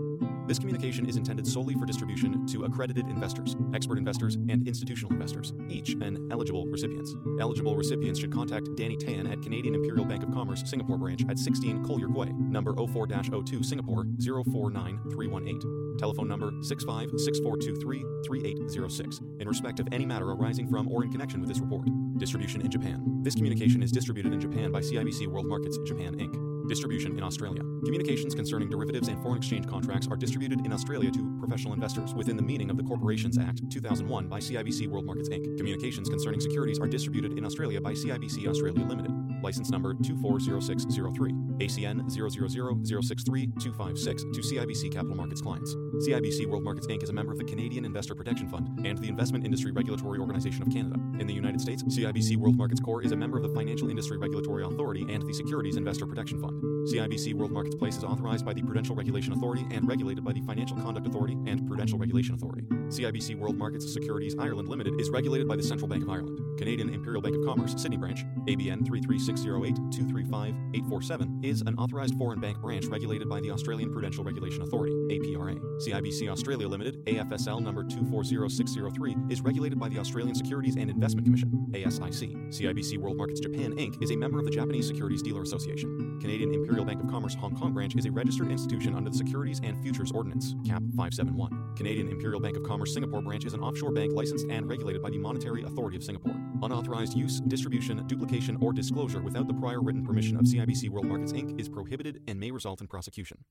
This 0.48 0.60
communication 0.60 1.10
is 1.10 1.18
intended 1.18 1.46
solely 1.46 1.74
for 1.74 1.86
distribution 1.86 2.48
to 2.48 2.64
accredited 2.64 3.06
investors, 3.08 3.58
expert 3.74 3.98
investors, 3.98 4.36
and 4.36 4.66
institutional 4.66 5.12
investors, 5.12 5.52
each 5.68 5.96
an 5.96 6.30
eligible 6.32 6.66
recipient. 6.68 7.10
Eligible 7.42 7.76
recipients 7.76 8.22
should 8.22 8.32
contact 8.32 8.74
Danny 8.78 8.96
Tan 8.96 9.28
at 9.28 9.42
Canadian 9.42 9.76
Imperial 9.76 10.06
Bank 10.06 10.24
of 10.24 10.32
Commerce 10.32 10.64
Singapore 10.66 10.98
branch 10.98 11.26
at 11.30 11.38
16 11.38 11.84
Collyer 11.84 12.08
Quay, 12.08 12.32
number 12.32 12.74
04-02 12.74 13.66
Singapore 13.66 14.06
049318. 14.20 15.98
Telephone 15.98 16.30
number 16.30 16.52
656423-3806 16.52 19.42
in 19.42 19.48
respect 19.50 19.82
of 19.82 19.88
any 19.92 20.06
matter 20.06 20.32
arising 20.32 20.70
from 20.70 20.88
or 20.88 21.04
in 21.04 21.12
connection 21.12 21.42
with 21.42 21.50
this 21.50 21.60
report. 21.60 21.90
Distribution 22.20 22.62
in 22.62 22.72
Japan. 22.72 23.04
This 23.22 23.36
communication 23.36 23.84
is 23.84 23.92
distributed 23.92 24.32
in 24.32 24.40
Japan 24.40 24.72
by 24.72 24.80
CIBC 24.80 25.28
World 25.28 25.48
Markets 25.48 25.78
Japan 25.86 26.16
Inc. 26.16 26.47
Distribution 26.68 27.18
in 27.18 27.24
Australia. 27.24 27.62
Communications 27.86 28.36
concerning 28.36 28.70
derivatives 28.70 29.08
and 29.08 29.22
foreign 29.22 29.38
exchange 29.38 29.68
contracts 29.68 30.08
are 30.10 30.18
distributed 30.18 30.66
in 30.66 30.74
Australia 30.74 31.10
to 31.12 31.38
professional 31.40 31.74
investors 31.74 32.14
within 32.14 32.36
the 32.36 32.44
meaning 32.44 32.70
of 32.70 32.78
the 32.78 32.84
Corporations 32.84 33.38
Act 33.38 33.62
2001 33.70 34.28
by 34.28 34.40
CIBC 34.40 34.88
World 34.90 35.06
Markets 35.06 35.30
Inc. 35.30 35.58
Communications 35.58 36.10
concerning 36.10 36.42
securities 36.42 36.80
are 36.80 36.88
distributed 36.88 37.38
in 37.38 37.46
Australia 37.46 37.80
by 37.80 37.94
CIBC 37.94 38.48
Australia 38.48 38.84
Limited. 38.84 39.12
License 39.42 39.70
number 39.70 39.94
240603, 39.94 41.47
ACN 41.60 42.10
000063256 42.10 44.34
to 44.34 44.42
CIBC 44.42 44.92
Capital 44.92 45.16
Markets 45.16 45.42
clients. 45.42 45.76
CIBC 45.76 46.48
World 46.48 46.64
Markets 46.64 46.88
Inc. 46.88 47.04
is 47.04 47.10
a 47.10 47.14
member 47.14 47.32
of 47.32 47.38
the 47.38 47.44
Canadian 47.44 47.86
Investor 47.86 48.16
Protection 48.16 48.48
Fund 48.48 48.86
and 48.86 48.98
the 48.98 49.08
Investment 49.08 49.46
Industry 49.46 49.72
Regulatory 49.72 50.20
Organization 50.20 50.62
of 50.62 50.72
Canada. 50.72 50.96
In 51.20 51.28
the 51.28 51.34
United 51.34 51.60
States, 51.60 51.84
CIBC 51.84 52.38
World 52.38 52.58
Markets 52.58 52.80
Corp 52.80 53.06
is 53.06 53.12
a 53.12 53.16
member 53.16 53.38
of 53.38 53.44
the 53.44 53.50
Financial 53.50 53.90
Industry 53.90 54.18
Regulatory 54.18 54.64
Authority 54.64 55.06
and 55.10 55.28
the 55.28 55.34
Securities 55.34 55.78
Investor 55.78 56.06
Protection 56.06 56.42
Fund. 56.42 56.62
CIBC 56.88 57.34
World 57.34 57.52
Markets 57.52 57.76
Place 57.76 57.98
is 57.98 58.04
authorized 58.04 58.46
by 58.46 58.54
the 58.54 58.62
Prudential 58.62 58.96
Regulation 58.96 59.34
Authority 59.34 59.66
and 59.72 59.88
regulated 59.88 60.24
by 60.24 60.34
the 60.34 60.42
Financial 60.42 60.78
Conduct 60.78 61.08
Authority 61.08 61.38
and 61.48 61.68
Prudential 61.68 61.98
Regulation 61.98 62.36
Authority. 62.36 62.64
CIBC 62.88 63.38
World 63.38 63.58
Markets 63.58 63.92
Securities 63.92 64.36
Ireland 64.40 64.70
Limited 64.70 65.00
is 65.00 65.10
regulated 65.10 65.48
by 65.48 65.56
the 65.56 65.64
Central 65.64 65.88
Bank 65.88 66.04
of 66.04 66.10
Ireland. 66.10 66.40
Canadian 66.58 66.94
Imperial 66.94 67.22
Bank 67.22 67.36
of 67.36 67.46
Commerce, 67.46 67.74
Sydney 67.78 67.98
Branch, 67.98 68.26
ABN 68.48 68.88
33608-235-847, 68.88 71.46
is 71.50 71.62
an 71.62 71.76
authorized 71.76 72.16
foreign 72.16 72.40
bank 72.40 72.60
branch 72.60 72.86
regulated 72.88 73.30
by 73.30 73.40
the 73.40 73.50
Australian 73.52 73.92
Prudential 73.92 74.24
Regulation 74.24 74.64
Authority, 74.64 74.94
APRA. 75.10 75.58
CIBC 75.80 76.30
Australia 76.30 76.68
Limited, 76.68 77.06
AFSL 77.06 77.62
number 77.62 77.84
240603, 77.84 79.16
is 79.30 79.42
regulated 79.42 79.80
by 79.80 79.88
the 79.88 79.98
Australian 79.98 80.36
Securities 80.36 80.76
and 80.76 80.90
Investment 80.90 81.26
Commission, 81.26 81.68
ASIC. 81.72 82.36
CIBC 82.50 82.98
World 82.98 83.18
Markets 83.18 83.40
Japan 83.40 83.74
Inc. 83.74 84.02
is 84.04 84.12
a 84.12 84.16
member 84.16 84.40
of 84.40 84.46
the 84.46 84.52
Japanese 84.52 84.88
Securities 84.88 85.22
Dealer 85.22 85.44
Association. 85.44 86.20
Canadian 86.20 86.54
Imperial 86.54 86.84
Bank 86.84 87.02
of 87.02 87.10
Commerce 87.10 87.36
Hong 87.36 87.56
Kong 87.56 87.74
branch 87.74 87.96
is 87.96 88.06
a 88.06 88.12
registered 88.12 88.52
institution 88.52 88.96
under 88.96 89.10
the 89.10 89.18
Securities 89.18 89.62
and 89.64 89.82
Futures 89.82 90.12
Ordinance, 90.12 90.56
CAP 90.66 90.82
571. 90.98 91.76
Canadian 91.78 92.10
Imperial 92.10 92.42
Bank 92.42 92.58
of 92.58 92.64
Commerce 92.64 92.94
Singapore 92.94 93.22
branch 93.22 93.46
is 93.46 93.54
an 93.54 93.62
offshore 93.62 93.92
bank 93.92 94.12
licensed 94.14 94.48
and 94.50 94.68
regulated 94.68 95.02
by 95.02 95.10
the 95.10 95.18
Monetary 95.18 95.64
Authority 95.64 95.96
of 95.96 96.04
Singapore. 96.04 96.36
Unauthorized 96.64 97.14
use, 97.14 97.40
distribution, 97.42 98.06
duplication, 98.08 98.58
or 98.60 98.74
disclosure 98.74 99.22
without 99.22 99.48
the 99.48 99.54
prior 99.54 99.82
written 99.82 100.04
permission 100.04 100.38
of 100.38 100.44
CIBC 100.44 100.90
World 100.90 101.06
Markets 101.06 101.32
Inc. 101.38 101.60
is 101.60 101.70
prohibited 101.70 102.24
and 102.28 102.40
may 102.40 102.50
result 102.50 102.82
in 102.82 102.88
prosecution. 102.88 103.46